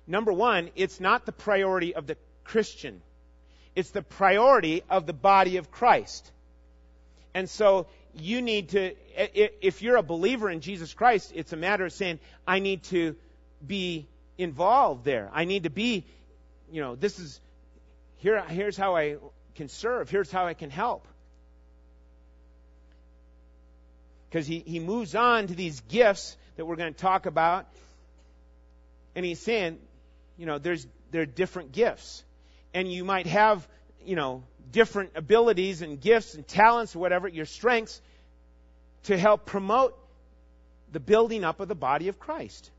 Number 0.06 0.34
one, 0.34 0.70
it's 0.76 1.00
not 1.00 1.26
the 1.26 1.32
priority 1.32 1.96
of 1.96 2.08
the 2.08 2.18
Christian. 2.44 3.02
It's 3.76 3.92
the 3.92 4.02
priority 4.02 4.84
of 4.90 5.06
the 5.06 5.14
body 5.14 5.58
of 5.58 5.72
Christ. 5.72 6.32
And 7.34 7.50
so 7.50 7.88
you 8.14 8.42
need 8.42 8.70
to, 8.70 8.94
if 9.16 9.82
you're 9.82 9.96
a 9.96 10.04
believer 10.04 10.50
in 10.50 10.62
Jesus 10.62 10.94
Christ, 10.94 11.32
it's 11.34 11.54
a 11.54 11.58
matter 11.58 11.86
of 11.86 11.94
saying, 11.94 12.20
I 12.46 12.60
need 12.60 12.84
to 12.84 13.16
be 13.66 14.08
involved 14.38 15.06
there. 15.06 15.30
I 15.34 15.46
need 15.46 15.64
to 15.64 15.70
be, 15.70 16.06
you 16.74 16.82
know, 16.82 16.96
this 16.96 17.20
is, 17.20 17.40
here, 18.18 18.42
here's 18.42 18.76
how 18.76 18.96
I 18.96 19.18
can 19.54 19.70
serve. 19.70 20.10
Here's 20.10 20.32
how 20.32 20.48
I 20.48 20.56
can 20.56 20.72
help. 20.72 21.08
Because 24.28 24.48
he, 24.48 24.60
he 24.60 24.80
moves 24.80 25.14
on 25.14 25.46
to 25.48 25.54
these 25.54 25.82
gifts 25.82 26.36
that 26.56 26.66
we're 26.66 26.76
going 26.76 26.92
to 26.92 27.00
talk 27.00 27.28
about. 27.28 27.68
And 29.16 29.24
he's 29.24 29.40
saying, 29.40 29.78
you 30.36 30.48
know, 30.48 30.58
there's, 30.58 30.88
there 31.12 31.22
are 31.22 31.28
different 31.28 31.74
gifts. 31.74 32.24
And 32.74 32.92
you 32.92 33.04
might 33.04 33.28
have, 33.28 33.68
you 34.04 34.16
know, 34.16 34.42
different 34.72 35.12
abilities 35.14 35.84
and 35.84 36.02
gifts 36.02 36.34
and 36.34 36.48
talents 36.48 36.96
or 36.96 37.00
whatever, 37.00 37.28
your 37.28 37.46
strengths, 37.46 38.02
to 39.04 39.16
help 39.16 39.46
promote 39.46 39.96
the 40.92 41.00
building 41.00 41.44
up 41.44 41.60
of 41.60 41.68
the 41.68 41.76
body 41.76 42.08
of 42.08 42.20
Christ. 42.20 42.72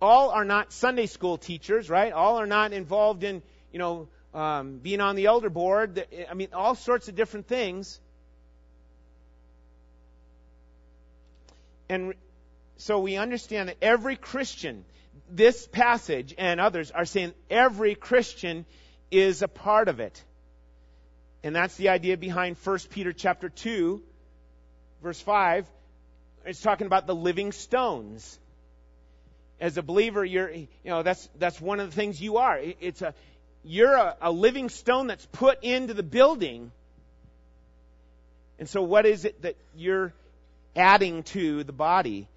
All 0.00 0.30
are 0.30 0.44
not 0.44 0.72
Sunday 0.72 1.06
school 1.06 1.38
teachers, 1.38 1.88
right? 1.88 2.12
All 2.12 2.38
are 2.38 2.46
not 2.46 2.72
involved 2.72 3.24
in, 3.24 3.42
you 3.72 3.78
know, 3.78 4.08
um, 4.34 4.78
being 4.78 5.00
on 5.00 5.16
the 5.16 5.26
elder 5.26 5.48
board. 5.48 6.04
I 6.30 6.34
mean, 6.34 6.48
all 6.52 6.74
sorts 6.74 7.08
of 7.08 7.14
different 7.14 7.46
things. 7.46 7.98
And 11.88 12.14
so 12.76 13.00
we 13.00 13.16
understand 13.16 13.70
that 13.70 13.76
every 13.80 14.16
Christian, 14.16 14.84
this 15.30 15.66
passage 15.66 16.34
and 16.36 16.60
others 16.60 16.90
are 16.90 17.04
saying 17.06 17.32
every 17.48 17.94
Christian 17.94 18.66
is 19.10 19.42
a 19.42 19.48
part 19.48 19.88
of 19.88 20.00
it. 20.00 20.22
And 21.42 21.54
that's 21.54 21.76
the 21.76 21.90
idea 21.90 22.16
behind 22.16 22.56
1 22.62 22.78
Peter 22.90 23.12
chapter 23.12 23.48
2, 23.48 24.02
verse 25.02 25.20
5. 25.20 25.66
It's 26.44 26.60
talking 26.60 26.86
about 26.86 27.06
the 27.06 27.14
living 27.14 27.52
stones. 27.52 28.38
As 29.60 29.78
a 29.78 29.82
believer, 29.82 30.24
you're, 30.24 30.50
you 30.50 30.68
know, 30.84 31.02
that's, 31.02 31.28
that's 31.38 31.60
one 31.60 31.80
of 31.80 31.90
the 31.90 31.96
things 31.96 32.20
you 32.20 32.36
are. 32.36 32.58
It's 32.80 33.00
a, 33.02 33.14
you're 33.64 33.94
a, 33.94 34.16
a 34.20 34.30
living 34.30 34.68
stone 34.68 35.06
that's 35.06 35.26
put 35.26 35.62
into 35.62 35.94
the 35.94 36.02
building. 36.02 36.70
And 38.58 38.68
so 38.68 38.82
what 38.82 39.06
is 39.06 39.24
it 39.24 39.42
that 39.42 39.56
you're 39.74 40.12
adding 40.74 41.22
to 41.24 41.64
the 41.64 41.72
body? 41.72 42.28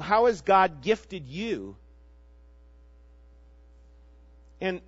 How 0.00 0.26
has 0.26 0.40
God 0.40 0.82
gifted 0.82 1.26
you? 1.26 1.76
And 4.60 4.80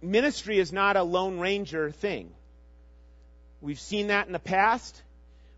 ministry 0.00 0.58
is 0.58 0.72
not 0.72 0.96
a 0.96 1.02
lone 1.02 1.40
ranger 1.40 1.90
thing. 1.90 2.30
We've 3.60 3.80
seen 3.80 4.08
that 4.08 4.26
in 4.28 4.32
the 4.32 4.38
past 4.38 5.02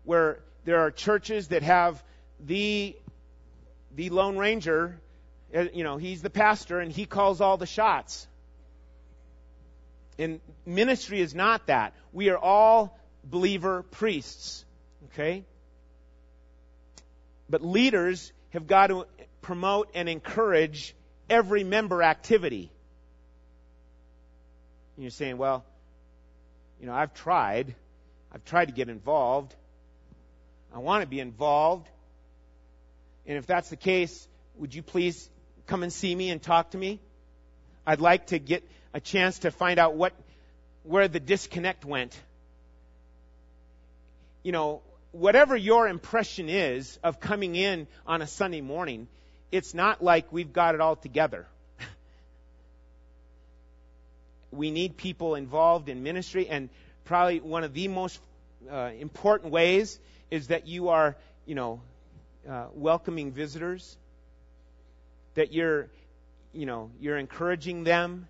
where 0.03 0.39
there 0.65 0.79
are 0.79 0.91
churches 0.91 1.49
that 1.49 1.61
have 1.63 2.03
the 2.39 2.95
the 3.95 4.09
lone 4.09 4.37
ranger 4.37 4.99
Uh, 5.55 5.65
you 5.73 5.83
know 5.83 5.97
he's 5.97 6.21
the 6.21 6.29
pastor 6.29 6.79
and 6.79 6.91
he 6.91 7.05
calls 7.05 7.41
all 7.41 7.57
the 7.57 7.65
shots 7.65 8.27
and 10.17 10.39
ministry 10.65 11.19
is 11.19 11.35
not 11.35 11.67
that 11.67 11.93
we 12.13 12.29
are 12.29 12.37
all 12.37 12.97
believer 13.23 13.83
priests 13.83 14.65
okay 15.05 15.43
but 17.49 17.63
leaders 17.63 18.31
have 18.51 18.67
got 18.67 18.87
to 18.87 19.05
promote 19.41 19.89
and 19.93 20.07
encourage 20.07 20.95
every 21.29 21.63
member 21.63 22.01
activity 22.01 22.71
and 24.95 25.03
you're 25.03 25.11
saying 25.11 25.37
well 25.37 25.65
you 26.81 26.87
know, 26.87 26.93
I've 26.93 27.13
tried. 27.13 27.75
I've 28.33 28.43
tried 28.43 28.65
to 28.65 28.71
get 28.71 28.89
involved. 28.89 29.55
I 30.73 30.79
want 30.79 31.03
to 31.03 31.07
be 31.07 31.19
involved. 31.19 31.87
And 33.27 33.37
if 33.37 33.45
that's 33.45 33.69
the 33.69 33.75
case, 33.75 34.27
would 34.55 34.73
you 34.73 34.81
please 34.81 35.29
come 35.71 35.83
and 35.83 35.93
see 35.93 36.13
me 36.13 36.29
and 36.29 36.41
talk 36.41 36.71
to 36.71 36.77
me? 36.77 36.99
I'd 37.87 38.01
like 38.01 38.27
to 38.27 38.39
get 38.39 38.61
a 38.93 38.99
chance 38.99 39.39
to 39.39 39.51
find 39.51 39.79
out 39.79 39.95
what, 39.95 40.11
where 40.83 41.07
the 41.07 41.21
disconnect 41.21 41.85
went. 41.85 42.13
You 44.43 44.51
know, 44.51 44.81
whatever 45.13 45.55
your 45.55 45.87
impression 45.87 46.49
is 46.49 46.99
of 47.05 47.21
coming 47.21 47.55
in 47.55 47.87
on 48.05 48.21
a 48.21 48.27
Sunday 48.27 48.59
morning, 48.59 49.07
it's 49.49 49.73
not 49.73 50.03
like 50.03 50.33
we've 50.33 50.51
got 50.51 50.75
it 50.75 50.81
all 50.81 50.97
together. 50.97 51.47
we 54.51 54.71
need 54.71 54.97
people 54.97 55.35
involved 55.35 55.87
in 55.87 56.03
ministry, 56.03 56.49
and 56.49 56.67
probably 57.05 57.39
one 57.39 57.63
of 57.63 57.73
the 57.73 57.87
most 57.87 58.19
uh, 58.69 58.91
important 58.99 59.53
ways 59.53 59.97
is 60.29 60.47
that 60.47 60.67
you 60.67 60.89
are, 60.89 61.15
you 61.45 61.55
know, 61.55 61.79
uh, 62.49 62.65
welcoming 62.73 63.31
visitors, 63.31 63.97
that 65.35 65.53
you're, 65.53 65.87
you 66.53 66.65
know, 66.65 66.91
you're 66.99 67.17
encouraging 67.17 67.83
them, 67.83 68.27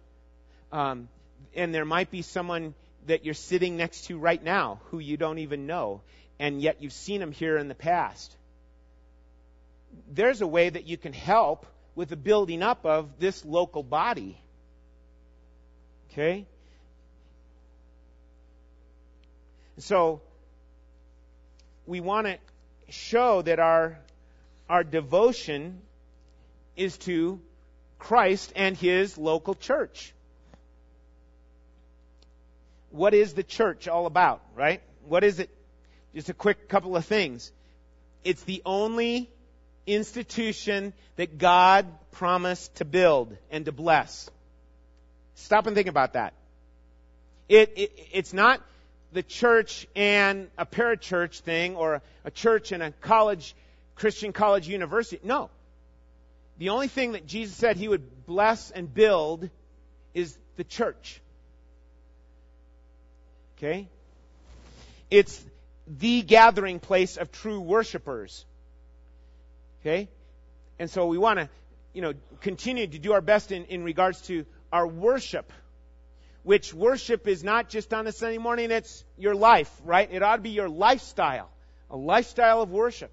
um, 0.72 1.10
and 1.56 1.74
there 1.74 1.86
might 1.86 2.12
be 2.12 2.22
someone 2.22 2.74
that 3.08 3.26
you're 3.26 3.34
sitting 3.34 3.78
next 3.78 4.06
to 4.06 4.18
right 4.18 4.43
now 4.43 4.80
who 4.86 4.99
you 4.99 5.18
don't 5.18 5.39
even 5.39 5.66
know, 5.66 6.02
and 6.39 6.62
yet 6.62 6.82
you've 6.82 6.93
seen 6.93 7.20
them 7.20 7.32
here 7.32 7.58
in 7.58 7.68
the 7.68 7.76
past. 7.76 8.36
There's 10.12 10.41
a 10.41 10.47
way 10.47 10.70
that 10.70 10.88
you 10.88 10.97
can 10.97 11.14
help 11.14 11.66
with 11.95 12.10
the 12.10 12.16
building 12.16 12.64
up 12.64 12.86
of 12.86 13.20
this 13.20 13.43
local 13.43 13.84
body. 13.84 14.38
Okay? 16.12 16.45
So, 19.78 20.22
we 21.86 21.99
want 21.99 22.28
to 22.28 22.38
show 22.89 23.41
that 23.41 23.60
our, 23.60 23.97
our 24.70 24.84
devotion 24.84 25.82
is 26.82 26.97
to 26.97 27.39
Christ 27.99 28.51
and 28.55 28.75
His 28.75 29.17
local 29.17 29.53
church. 29.53 30.13
What 32.89 33.13
is 33.13 33.34
the 33.34 33.43
church 33.43 33.88
all 33.88 34.05
about, 34.07 34.41
right? 34.55 34.82
What 35.07 35.23
is 35.23 35.39
it? 35.39 35.49
Just 36.13 36.29
a 36.29 36.34
quick 36.34 36.67
couple 36.67 36.95
of 36.97 37.05
things. 37.05 37.51
It's 38.23 38.43
the 38.43 38.61
only 38.65 39.29
institution 39.88 40.93
that 41.15 41.38
God 41.38 41.86
promised 42.11 42.75
to 42.75 42.86
build 42.86 43.38
and 43.49 43.65
to 43.65 43.71
bless. 43.71 44.29
Stop 45.36 45.67
and 45.67 45.75
think 45.75 45.88
about 45.88 46.13
that. 46.13 46.34
It, 47.47 47.73
it, 47.75 47.91
it's 48.11 48.34
not 48.34 48.61
the 49.13 49.23
church 49.23 49.88
and 49.95 50.49
a 50.57 50.65
parachurch 50.65 51.39
thing 51.39 51.75
or 51.75 52.01
a 52.25 52.32
church 52.32 52.71
and 52.71 52.82
a 52.82 52.91
college, 52.91 53.55
Christian 53.95 54.34
college 54.34 54.67
university. 54.67 55.19
No. 55.23 55.49
The 56.58 56.70
only 56.70 56.88
thing 56.88 57.14
that 57.14 57.26
Jesus 57.26 57.56
said 57.56 57.78
he 57.78 57.88
would 57.88 58.26
bless 58.26 58.72
and 58.72 58.93
build 58.93 59.49
is 60.14 60.38
the 60.58 60.64
church. 60.64 61.22
Okay? 63.58 63.88
It's 65.10 65.43
the 65.88 66.22
gathering 66.22 66.80
place 66.80 67.18
of 67.18 67.32
true 67.32 67.60
worshipers. 67.60 68.45
Okay? 69.82 70.08
And 70.80 70.89
so 70.89 71.08
we 71.08 71.18
want 71.18 71.39
to, 71.39 71.49
you 71.93 72.02
know, 72.02 72.14
continue 72.41 72.88
to 72.88 72.99
do 72.99 73.14
our 73.14 73.22
best 73.22 73.52
in, 73.52 73.66
in 73.66 73.84
regards 73.84 74.22
to 74.24 74.45
our 74.72 74.88
worship 74.88 75.52
which 76.43 76.74
worship 76.74 77.28
is 77.28 77.43
not 77.43 77.70
just 77.70 77.93
on 77.93 78.08
a 78.08 78.12
Sunday 78.12 78.38
morning, 78.38 78.72
it's 78.72 79.04
your 79.18 79.36
life, 79.36 79.72
right? 79.84 80.10
It 80.12 80.24
ought 80.24 80.38
to 80.38 80.41
be 80.41 80.49
your 80.49 80.70
lifestyle, 80.70 81.49
a 81.89 81.97
lifestyle 81.97 82.62
of 82.62 82.72
worship. 82.72 83.12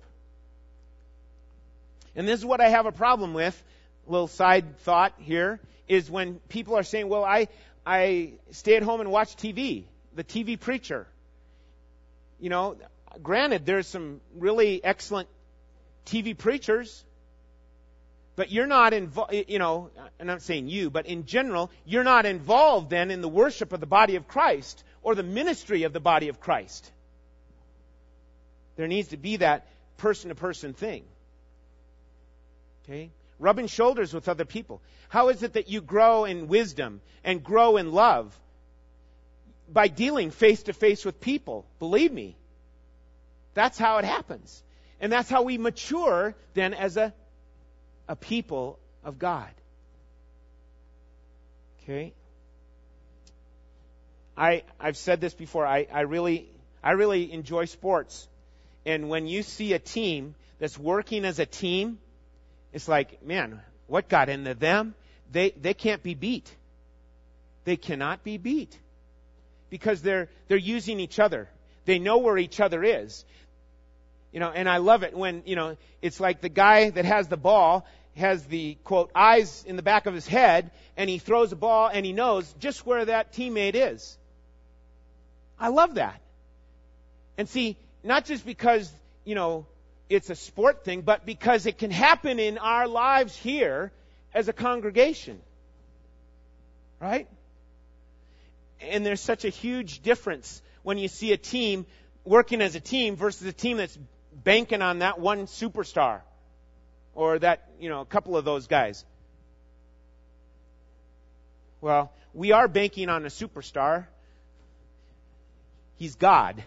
And 2.19 2.27
this 2.27 2.41
is 2.41 2.45
what 2.45 2.61
I 2.61 2.69
have 2.69 2.85
a 2.85 2.91
problem 2.91 3.33
with, 3.33 3.63
little 4.09 4.27
side 4.27 4.81
thought 4.81 5.15
here, 5.19 5.61
is 5.87 6.11
when 6.11 6.41
people 6.49 6.75
are 6.75 6.83
saying, 6.83 7.09
well, 7.09 7.25
I, 7.25 7.47
I 7.87 8.33
stay 8.51 8.77
at 8.77 8.83
home 8.83 9.01
and 9.01 9.13
watch 9.13 9.37
TV, 9.37 9.85
the 10.17 10.25
TV 10.25 10.59
preacher. 10.59 11.07
You 12.41 12.51
know, 12.51 12.77
granted, 13.23 13.67
there's 13.67 13.87
some 13.87 14.21
really 14.37 14.83
excellent 14.83 15.29
TV 16.07 16.37
preachers, 16.37 17.05
but 18.35 18.51
you're 18.51 18.67
not 18.67 18.95
involved, 18.95 19.33
you 19.47 19.61
know, 19.61 19.91
I'm 20.19 20.27
not 20.27 20.43
saying 20.43 20.69
you, 20.69 20.91
but 20.91 21.07
in 21.07 21.25
general, 21.25 21.71
you're 21.87 22.03
not 22.03 22.27
involved 22.27 22.91
then 22.91 23.13
in 23.13 23.21
the 23.21 23.29
worship 23.29 23.73
of 23.73 23.79
the 23.79 23.87
body 23.87 24.17
of 24.17 24.27
Christ 24.27 24.83
or 25.03 25.15
the 25.15 25.23
ministry 25.23 25.85
of 25.85 25.93
the 25.93 26.01
body 26.01 26.31
of 26.31 26.41
Christ. 26.41 26.91
There 28.75 28.89
needs 28.89 29.11
to 29.11 29.17
be 29.17 29.37
that 29.37 29.69
person 29.99 30.31
to 30.31 30.35
person 30.35 30.75
thing. 30.75 31.05
Okay? 32.89 33.11
Rubbing 33.39 33.67
shoulders 33.67 34.15
with 34.15 34.29
other 34.29 34.45
people. 34.45 34.81
How 35.09 35.29
is 35.29 35.43
it 35.43 35.53
that 35.53 35.69
you 35.69 35.81
grow 35.81 36.25
in 36.25 36.49
wisdom 36.49 37.01
and 37.23 37.43
grow 37.43 37.77
in 37.77 37.93
love? 37.93 38.39
By 39.71 39.89
dealing 39.89 40.31
face 40.31 40.63
to 40.65 40.73
face 40.73 41.05
with 41.05 41.21
people. 41.21 41.67
Believe 41.79 42.13
me. 42.13 42.37
That's 43.55 43.79
how 43.79 43.99
it 43.99 44.05
happens. 44.05 44.63
And 45.01 45.13
that's 45.13 45.29
how 45.29 45.43
we 45.43 45.59
mature 45.59 46.35
then 46.55 46.75
as 46.75 46.97
a 46.97 47.13
a 48.09 48.17
people 48.17 48.79
of 49.05 49.19
God. 49.19 49.51
Okay? 51.83 52.13
I, 54.37 54.63
I've 54.81 54.97
said 54.97 55.21
this 55.21 55.35
before. 55.35 55.67
I, 55.67 55.87
I 55.93 56.01
really, 56.01 56.49
I 56.83 56.93
really 56.93 57.31
enjoy 57.33 57.67
sports. 57.67 58.27
And 58.87 59.09
when 59.09 59.27
you 59.27 59.43
see 59.43 59.75
a 59.75 59.79
team 59.79 60.35
that's 60.59 60.79
working 60.79 61.25
as 61.25 61.39
a 61.39 61.47
team, 61.47 61.99
it's 62.73 62.89
like, 62.89 63.25
man, 63.25 63.61
what 63.87 64.09
got 64.09 64.29
into 64.29 64.55
them? 64.55 64.95
They, 65.31 65.51
they 65.51 65.75
can't 65.75 66.03
be 66.03 66.15
beat. 66.15 66.55
They 67.65 67.77
cannot 67.77 68.25
be 68.25 68.39
beat. 68.39 68.79
Because 69.71 70.01
they're, 70.03 70.29
they're 70.49 70.57
using 70.57 71.01
each 71.01 71.19
other. 71.19 71.49
They 71.85 71.99
know 71.99 72.19
where 72.19 72.39
each 72.39 72.61
other 72.61 72.83
is. 72.83 73.25
You 74.33 74.41
know, 74.41 74.51
and 74.51 74.69
I 74.69 74.79
love 74.79 75.03
it 75.03 75.15
when, 75.15 75.43
you 75.47 75.57
know, 75.57 75.77
it's 76.03 76.21
like 76.21 76.41
the 76.41 76.49
guy 76.49 76.91
that 76.91 77.05
has 77.05 77.29
the 77.29 77.37
ball 77.37 77.87
has 78.17 78.45
the 78.45 78.77
quote 78.85 79.11
eyes 79.15 79.65
in 79.67 79.77
the 79.77 79.83
back 79.83 80.07
of 80.07 80.15
his 80.15 80.27
head 80.27 80.71
and 80.97 81.09
he 81.09 81.19
throws 81.19 81.53
a 81.53 81.57
ball 81.57 81.89
and 81.93 82.05
he 82.05 82.13
knows 82.13 82.53
just 82.59 82.85
where 82.85 83.05
that 83.05 83.33
teammate 83.33 83.75
is. 83.75 84.19
I 85.59 85.69
love 85.69 85.95
that. 85.95 86.21
And 87.37 87.49
see, 87.49 87.77
not 88.03 88.25
just 88.25 88.45
because, 88.45 88.93
you 89.25 89.35
know, 89.35 89.67
it's 90.09 90.31
a 90.31 90.35
sport 90.35 90.85
thing, 90.85 91.03
but 91.03 91.27
because 91.27 91.67
it 91.67 91.79
can 91.79 91.91
happen 91.91 92.39
in 92.39 92.59
our 92.59 92.89
lives 92.89 93.37
here 93.37 93.93
as 94.35 94.49
a 94.49 94.53
congregation. 94.53 95.41
Right? 97.01 97.29
And 98.81 99.05
there's 99.05 99.21
such 99.21 99.45
a 99.45 99.49
huge 99.49 100.01
difference 100.01 100.63
when 100.83 100.99
you 100.99 101.09
see 101.09 101.33
a 101.33 101.37
team 101.37 101.87
working 102.25 102.61
as 102.61 102.75
a 102.75 102.81
team 102.81 103.17
versus 103.17 103.47
a 103.47 103.53
team 103.53 103.77
that's 103.77 103.99
banking 104.33 104.83
on 104.83 105.01
that 105.01 105.19
one 105.19 105.47
superstar 105.47 106.21
or 107.15 107.39
that, 107.39 107.69
you 107.81 107.89
know, 107.89 108.01
a 108.01 108.07
couple 108.07 108.37
of 108.37 108.45
those 108.45 108.67
guys. 108.67 109.05
Well, 111.81 112.13
we 112.35 112.53
are 112.53 112.69
banking 112.69 113.09
on 113.09 113.25
a 113.25 113.29
superstar. 113.29 114.07
He's 115.97 116.17
God. 116.17 116.63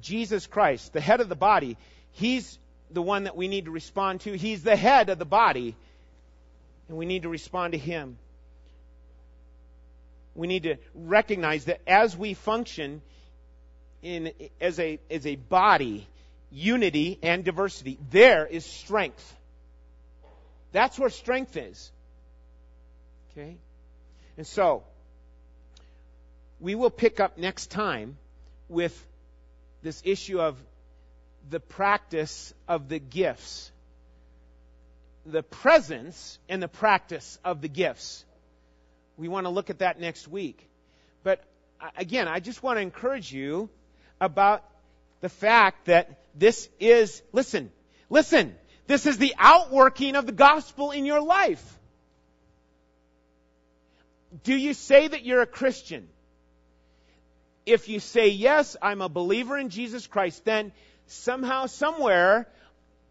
Jesus 0.00 0.46
Christ, 0.46 0.92
the 0.92 1.00
head 1.00 1.20
of 1.20 1.28
the 1.28 1.36
body, 1.36 1.76
He's 2.12 2.58
the 2.90 3.02
one 3.02 3.24
that 3.24 3.36
we 3.36 3.48
need 3.48 3.66
to 3.66 3.70
respond 3.70 4.20
to. 4.22 4.36
He's 4.36 4.62
the 4.62 4.76
head 4.76 5.08
of 5.08 5.18
the 5.18 5.24
body, 5.24 5.76
and 6.88 6.96
we 6.96 7.06
need 7.06 7.22
to 7.22 7.28
respond 7.28 7.72
to 7.72 7.78
Him. 7.78 8.18
We 10.34 10.46
need 10.46 10.64
to 10.64 10.76
recognize 10.94 11.64
that 11.64 11.80
as 11.86 12.16
we 12.16 12.34
function 12.34 13.00
in, 14.02 14.32
as, 14.60 14.78
a, 14.78 14.98
as 15.10 15.26
a 15.26 15.36
body, 15.36 16.06
unity 16.50 17.18
and 17.22 17.44
diversity. 17.44 17.98
There 18.10 18.46
is 18.46 18.64
strength. 18.64 19.34
That's 20.72 20.98
where 20.98 21.10
strength 21.10 21.56
is. 21.56 21.90
Okay? 23.32 23.56
And 24.36 24.46
so, 24.46 24.84
we 26.60 26.74
will 26.74 26.90
pick 26.90 27.20
up 27.20 27.38
next 27.38 27.70
time 27.70 28.16
with 28.68 29.06
this 29.86 30.02
issue 30.04 30.40
of 30.40 30.60
the 31.48 31.60
practice 31.60 32.52
of 32.66 32.88
the 32.88 32.98
gifts. 32.98 33.70
The 35.24 35.44
presence 35.44 36.40
and 36.48 36.60
the 36.60 36.68
practice 36.68 37.38
of 37.44 37.60
the 37.60 37.68
gifts. 37.68 38.24
We 39.16 39.28
want 39.28 39.46
to 39.46 39.50
look 39.50 39.70
at 39.70 39.78
that 39.78 40.00
next 40.00 40.26
week. 40.26 40.68
But 41.22 41.40
again, 41.96 42.26
I 42.26 42.40
just 42.40 42.64
want 42.64 42.78
to 42.78 42.80
encourage 42.82 43.32
you 43.32 43.70
about 44.20 44.64
the 45.20 45.28
fact 45.28 45.84
that 45.84 46.18
this 46.34 46.68
is, 46.80 47.22
listen, 47.32 47.70
listen, 48.10 48.56
this 48.88 49.06
is 49.06 49.18
the 49.18 49.36
outworking 49.38 50.16
of 50.16 50.26
the 50.26 50.32
gospel 50.32 50.90
in 50.90 51.04
your 51.04 51.20
life. 51.20 51.78
Do 54.42 54.56
you 54.56 54.74
say 54.74 55.06
that 55.06 55.24
you're 55.24 55.42
a 55.42 55.46
Christian? 55.46 56.08
If 57.66 57.88
you 57.88 57.98
say, 57.98 58.28
yes, 58.28 58.76
I'm 58.80 59.02
a 59.02 59.08
believer 59.08 59.58
in 59.58 59.70
Jesus 59.70 60.06
Christ, 60.06 60.44
then 60.44 60.70
somehow, 61.08 61.66
somewhere, 61.66 62.48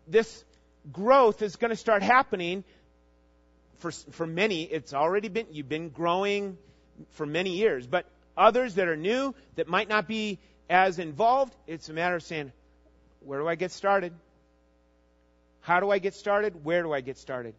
this 0.08 0.44
growth 0.92 1.42
is 1.42 1.58
going 1.58 1.72
to 1.72 1.76
start 1.76 2.02
happening. 2.02 2.64
For, 3.80 3.92
for 3.92 4.26
many, 4.26 4.64
it's 4.64 4.94
already 4.94 5.28
been, 5.28 5.48
you've 5.52 5.68
been 5.68 5.90
growing 5.90 6.58
for 7.12 7.26
many 7.26 7.52
years. 7.52 7.86
But 7.86 8.06
others 8.38 8.76
that 8.76 8.88
are 8.88 8.96
new, 8.96 9.36
that 9.58 9.68
might 9.68 9.90
not 9.90 10.08
be 10.08 10.40
as 10.70 11.00
involved, 11.00 11.54
it's 11.68 11.90
a 11.90 11.94
matter 11.94 12.16
of 12.16 12.24
saying, 12.24 12.54
where 13.20 13.40
do 13.40 13.48
I 13.48 13.56
get 13.56 13.72
started? 13.72 14.14
How 15.60 15.82
do 15.82 15.92
I 15.92 16.00
get 16.00 16.14
started? 16.14 16.64
Where 16.64 16.82
do 16.82 16.94
I 16.94 17.02
get 17.02 17.18
started? 17.18 17.56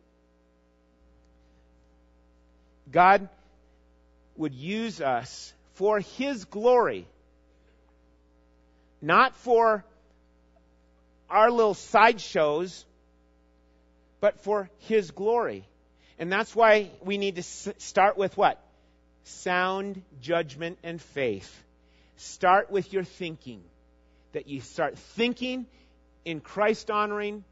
God 2.90 3.28
would 4.36 4.54
use 4.54 5.00
us 5.00 5.52
for 5.76 6.00
His 6.00 6.44
glory, 6.46 7.06
not 9.00 9.34
for 9.36 9.84
our 11.30 11.50
little 11.50 11.74
sideshows, 11.74 12.84
but 14.20 14.40
for 14.40 14.68
His 14.80 15.10
glory. 15.10 15.64
And 16.18 16.32
that's 16.32 16.56
why 16.56 16.90
we 17.02 17.18
need 17.18 17.36
to 17.36 17.42
start 17.42 18.16
with 18.16 18.36
what? 18.36 18.60
Sound 19.24 20.02
judgment 20.22 20.78
and 20.82 21.00
faith. 21.00 21.62
Start 22.16 22.70
with 22.70 22.92
your 22.92 23.04
thinking. 23.04 23.62
That 24.32 24.48
you 24.48 24.60
start 24.60 24.98
thinking 24.98 25.66
in 26.24 26.40
Christ 26.40 26.90
honoring, 26.90 27.44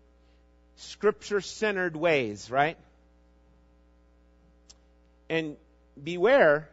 scripture 0.77 1.41
centered 1.41 1.95
ways, 1.95 2.51
right? 2.51 2.77
And 5.29 5.57
beware, 6.03 6.69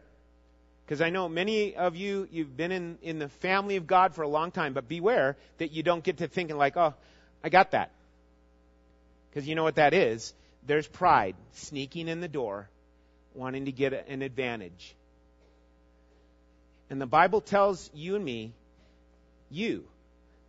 because 0.92 1.02
I 1.02 1.10
know 1.10 1.30
many 1.30 1.74
of 1.74 1.96
you, 1.96 2.28
you've 2.34 2.58
been 2.58 2.74
in, 2.74 2.98
in 3.02 3.18
the 3.18 3.30
family 3.30 3.78
of 3.78 3.88
God 3.88 4.14
for 4.14 4.24
a 4.24 4.28
long 4.28 4.52
time, 4.52 4.74
but 4.74 4.90
beware 4.90 5.38
that 5.58 5.72
you 5.72 5.84
don't 5.84 6.04
get 6.04 6.18
to 6.18 6.28
thinking 6.28 6.58
like, 6.58 6.76
oh, 6.76 6.94
I 7.42 7.48
got 7.48 7.72
that. 7.72 7.92
Because 9.30 9.48
you 9.48 9.56
know 9.56 9.64
what 9.64 9.76
that 9.76 9.94
is? 9.94 10.34
There's 10.68 10.86
pride 10.86 11.38
sneaking 11.54 12.10
in 12.10 12.20
the 12.20 12.28
door, 12.28 12.70
wanting 13.34 13.64
to 13.68 13.72
get 13.72 13.94
an 14.10 14.22
advantage. 14.22 14.94
And 16.90 17.00
the 17.00 17.06
Bible 17.06 17.40
tells 17.40 17.90
you 17.94 18.18
and 18.18 18.26
me, 18.26 18.52
you, 19.50 19.86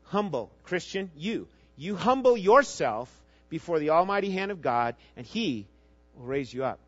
humble 0.07 0.51
Christian, 0.65 1.13
you, 1.17 1.47
you 1.77 1.95
humble 1.95 2.37
yourself 2.37 3.09
before 3.49 3.79
the 3.79 3.91
almighty 3.91 4.33
hand 4.33 4.51
of 4.51 4.61
God, 4.61 4.97
and 5.17 5.25
He 5.25 5.69
will 6.17 6.25
raise 6.27 6.53
you 6.53 6.65
up. 6.65 6.81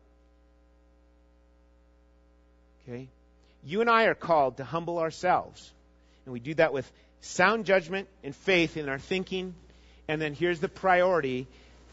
Okay? 2.83 3.07
You 3.65 3.81
and 3.81 3.89
I 3.89 4.03
are 4.05 4.15
called 4.15 4.57
to 4.57 4.63
humble 4.63 4.99
ourselves. 4.99 5.73
And 6.25 6.33
we 6.33 6.39
do 6.39 6.53
that 6.55 6.71
with 6.71 6.89
sound 7.21 7.65
judgment 7.65 8.07
and 8.23 8.35
faith 8.35 8.77
in 8.77 8.87
our 8.87 8.99
thinking. 8.99 9.55
And 10.07 10.21
then 10.21 10.35
here's 10.35 10.59
the 10.59 10.69
priority 10.69 11.47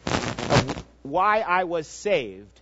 of 0.06 0.84
why 1.02 1.40
I 1.40 1.64
was 1.64 1.86
saved. 1.88 2.60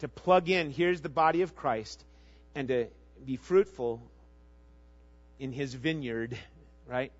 To 0.00 0.08
plug 0.08 0.48
in, 0.48 0.70
here's 0.70 1.00
the 1.00 1.08
body 1.08 1.42
of 1.42 1.56
Christ, 1.56 2.02
and 2.54 2.68
to 2.68 2.86
be 3.24 3.36
fruitful 3.36 4.02
in 5.38 5.52
his 5.52 5.72
vineyard, 5.72 6.36
right? 6.86 7.10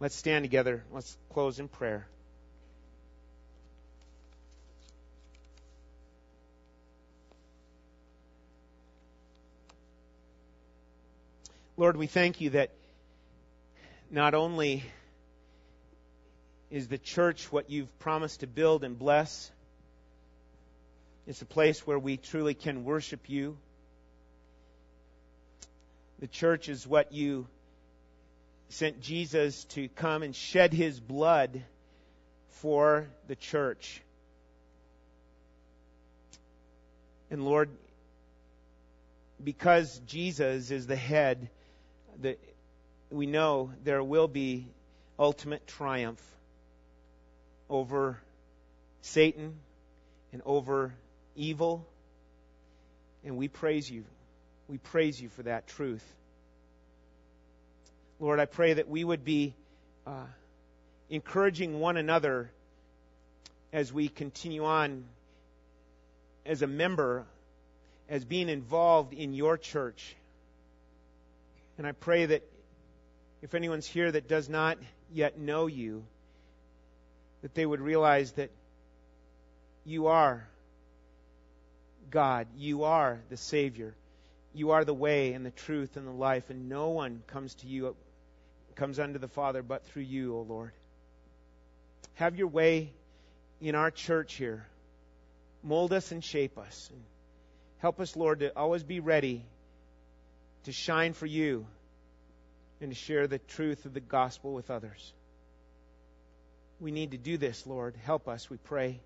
Let's 0.00 0.14
stand 0.14 0.44
together. 0.44 0.82
Let's 0.92 1.16
close 1.32 1.60
in 1.60 1.68
prayer. 1.68 2.06
Lord, 11.82 11.96
we 11.96 12.06
thank 12.06 12.40
you 12.40 12.50
that 12.50 12.70
not 14.08 14.34
only 14.34 14.84
is 16.70 16.86
the 16.86 16.96
church 16.96 17.50
what 17.50 17.70
you've 17.70 17.98
promised 17.98 18.38
to 18.38 18.46
build 18.46 18.84
and 18.84 18.96
bless, 18.96 19.50
it's 21.26 21.42
a 21.42 21.44
place 21.44 21.84
where 21.84 21.98
we 21.98 22.18
truly 22.18 22.54
can 22.54 22.84
worship 22.84 23.28
you. 23.28 23.58
The 26.20 26.28
church 26.28 26.68
is 26.68 26.86
what 26.86 27.10
you 27.10 27.48
sent 28.68 29.00
Jesus 29.00 29.64
to 29.70 29.88
come 29.88 30.22
and 30.22 30.36
shed 30.36 30.72
his 30.72 31.00
blood 31.00 31.64
for 32.60 33.08
the 33.26 33.34
church. 33.34 34.00
And 37.28 37.44
Lord, 37.44 37.70
because 39.42 40.00
Jesus 40.06 40.70
is 40.70 40.86
the 40.86 40.94
head, 40.94 41.50
the, 42.22 42.36
we 43.10 43.26
know 43.26 43.72
there 43.84 44.02
will 44.02 44.28
be 44.28 44.66
ultimate 45.18 45.66
triumph 45.66 46.22
over 47.68 48.18
Satan 49.02 49.54
and 50.32 50.42
over 50.46 50.94
evil. 51.36 51.86
And 53.24 53.36
we 53.36 53.48
praise 53.48 53.90
you. 53.90 54.04
We 54.68 54.78
praise 54.78 55.20
you 55.20 55.28
for 55.28 55.42
that 55.42 55.66
truth. 55.66 56.04
Lord, 58.18 58.40
I 58.40 58.46
pray 58.46 58.74
that 58.74 58.88
we 58.88 59.04
would 59.04 59.24
be 59.24 59.54
uh, 60.06 60.26
encouraging 61.10 61.80
one 61.80 61.96
another 61.96 62.50
as 63.72 63.92
we 63.92 64.08
continue 64.08 64.64
on 64.64 65.04
as 66.44 66.62
a 66.62 66.66
member, 66.66 67.24
as 68.08 68.24
being 68.24 68.48
involved 68.48 69.12
in 69.12 69.34
your 69.34 69.56
church. 69.56 70.16
And 71.82 71.88
I 71.88 71.92
pray 71.94 72.26
that 72.26 72.44
if 73.42 73.56
anyone's 73.56 73.88
here 73.88 74.12
that 74.12 74.28
does 74.28 74.48
not 74.48 74.78
yet 75.12 75.36
know 75.36 75.66
you, 75.66 76.04
that 77.42 77.56
they 77.56 77.66
would 77.66 77.80
realize 77.80 78.30
that 78.34 78.52
you 79.84 80.06
are 80.06 80.46
God. 82.08 82.46
You 82.56 82.84
are 82.84 83.18
the 83.30 83.36
Savior. 83.36 83.96
You 84.54 84.70
are 84.70 84.84
the 84.84 84.94
way 84.94 85.32
and 85.32 85.44
the 85.44 85.50
truth 85.50 85.96
and 85.96 86.06
the 86.06 86.12
life, 86.12 86.50
and 86.50 86.68
no 86.68 86.90
one 86.90 87.24
comes 87.26 87.56
to 87.56 87.66
you 87.66 87.96
comes 88.76 89.00
unto 89.00 89.18
the 89.18 89.26
Father 89.26 89.64
but 89.64 89.84
through 89.86 90.04
you, 90.04 90.36
O 90.36 90.42
Lord. 90.42 90.70
Have 92.14 92.36
your 92.36 92.46
way 92.46 92.92
in 93.60 93.74
our 93.74 93.90
church 93.90 94.34
here. 94.34 94.64
Mold 95.64 95.92
us 95.92 96.12
and 96.12 96.22
shape 96.22 96.58
us. 96.58 96.92
Help 97.78 97.98
us, 97.98 98.14
Lord, 98.14 98.38
to 98.38 98.56
always 98.56 98.84
be 98.84 99.00
ready 99.00 99.44
to 100.64 100.72
shine 100.72 101.12
for 101.12 101.26
you 101.26 101.66
and 102.80 102.90
to 102.90 102.94
share 102.94 103.26
the 103.26 103.38
truth 103.38 103.84
of 103.84 103.94
the 103.94 104.00
gospel 104.00 104.52
with 104.52 104.70
others. 104.70 105.12
We 106.80 106.90
need 106.90 107.12
to 107.12 107.18
do 107.18 107.36
this, 107.36 107.66
Lord. 107.66 107.94
Help 108.02 108.28
us, 108.28 108.50
we 108.50 108.56
pray. 108.56 109.00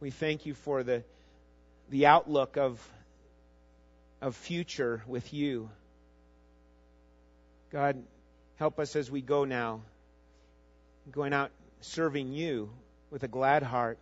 We 0.00 0.10
thank 0.10 0.46
you 0.46 0.54
for 0.54 0.82
the, 0.82 1.04
the 1.90 2.06
outlook 2.06 2.56
of, 2.56 2.80
of 4.20 4.34
future 4.36 5.02
with 5.06 5.32
you. 5.34 5.70
God, 7.70 8.02
help 8.56 8.78
us 8.78 8.96
as 8.96 9.10
we 9.10 9.20
go 9.20 9.44
now, 9.44 9.80
going 11.10 11.32
out 11.32 11.50
serving 11.80 12.32
you 12.32 12.70
with 13.10 13.22
a 13.22 13.28
glad 13.28 13.62
heart, 13.62 13.98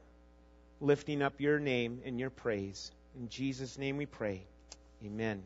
lifting 0.81 1.23
up 1.23 1.41
your 1.41 1.59
name 1.59 2.01
and 2.05 2.21
your 2.21 2.31
praise. 2.31 2.93
In 3.19 3.29
Jesus' 3.29 3.77
name 3.77 3.97
we 3.97 4.07
pray. 4.07 4.43
Amen. 5.05 5.43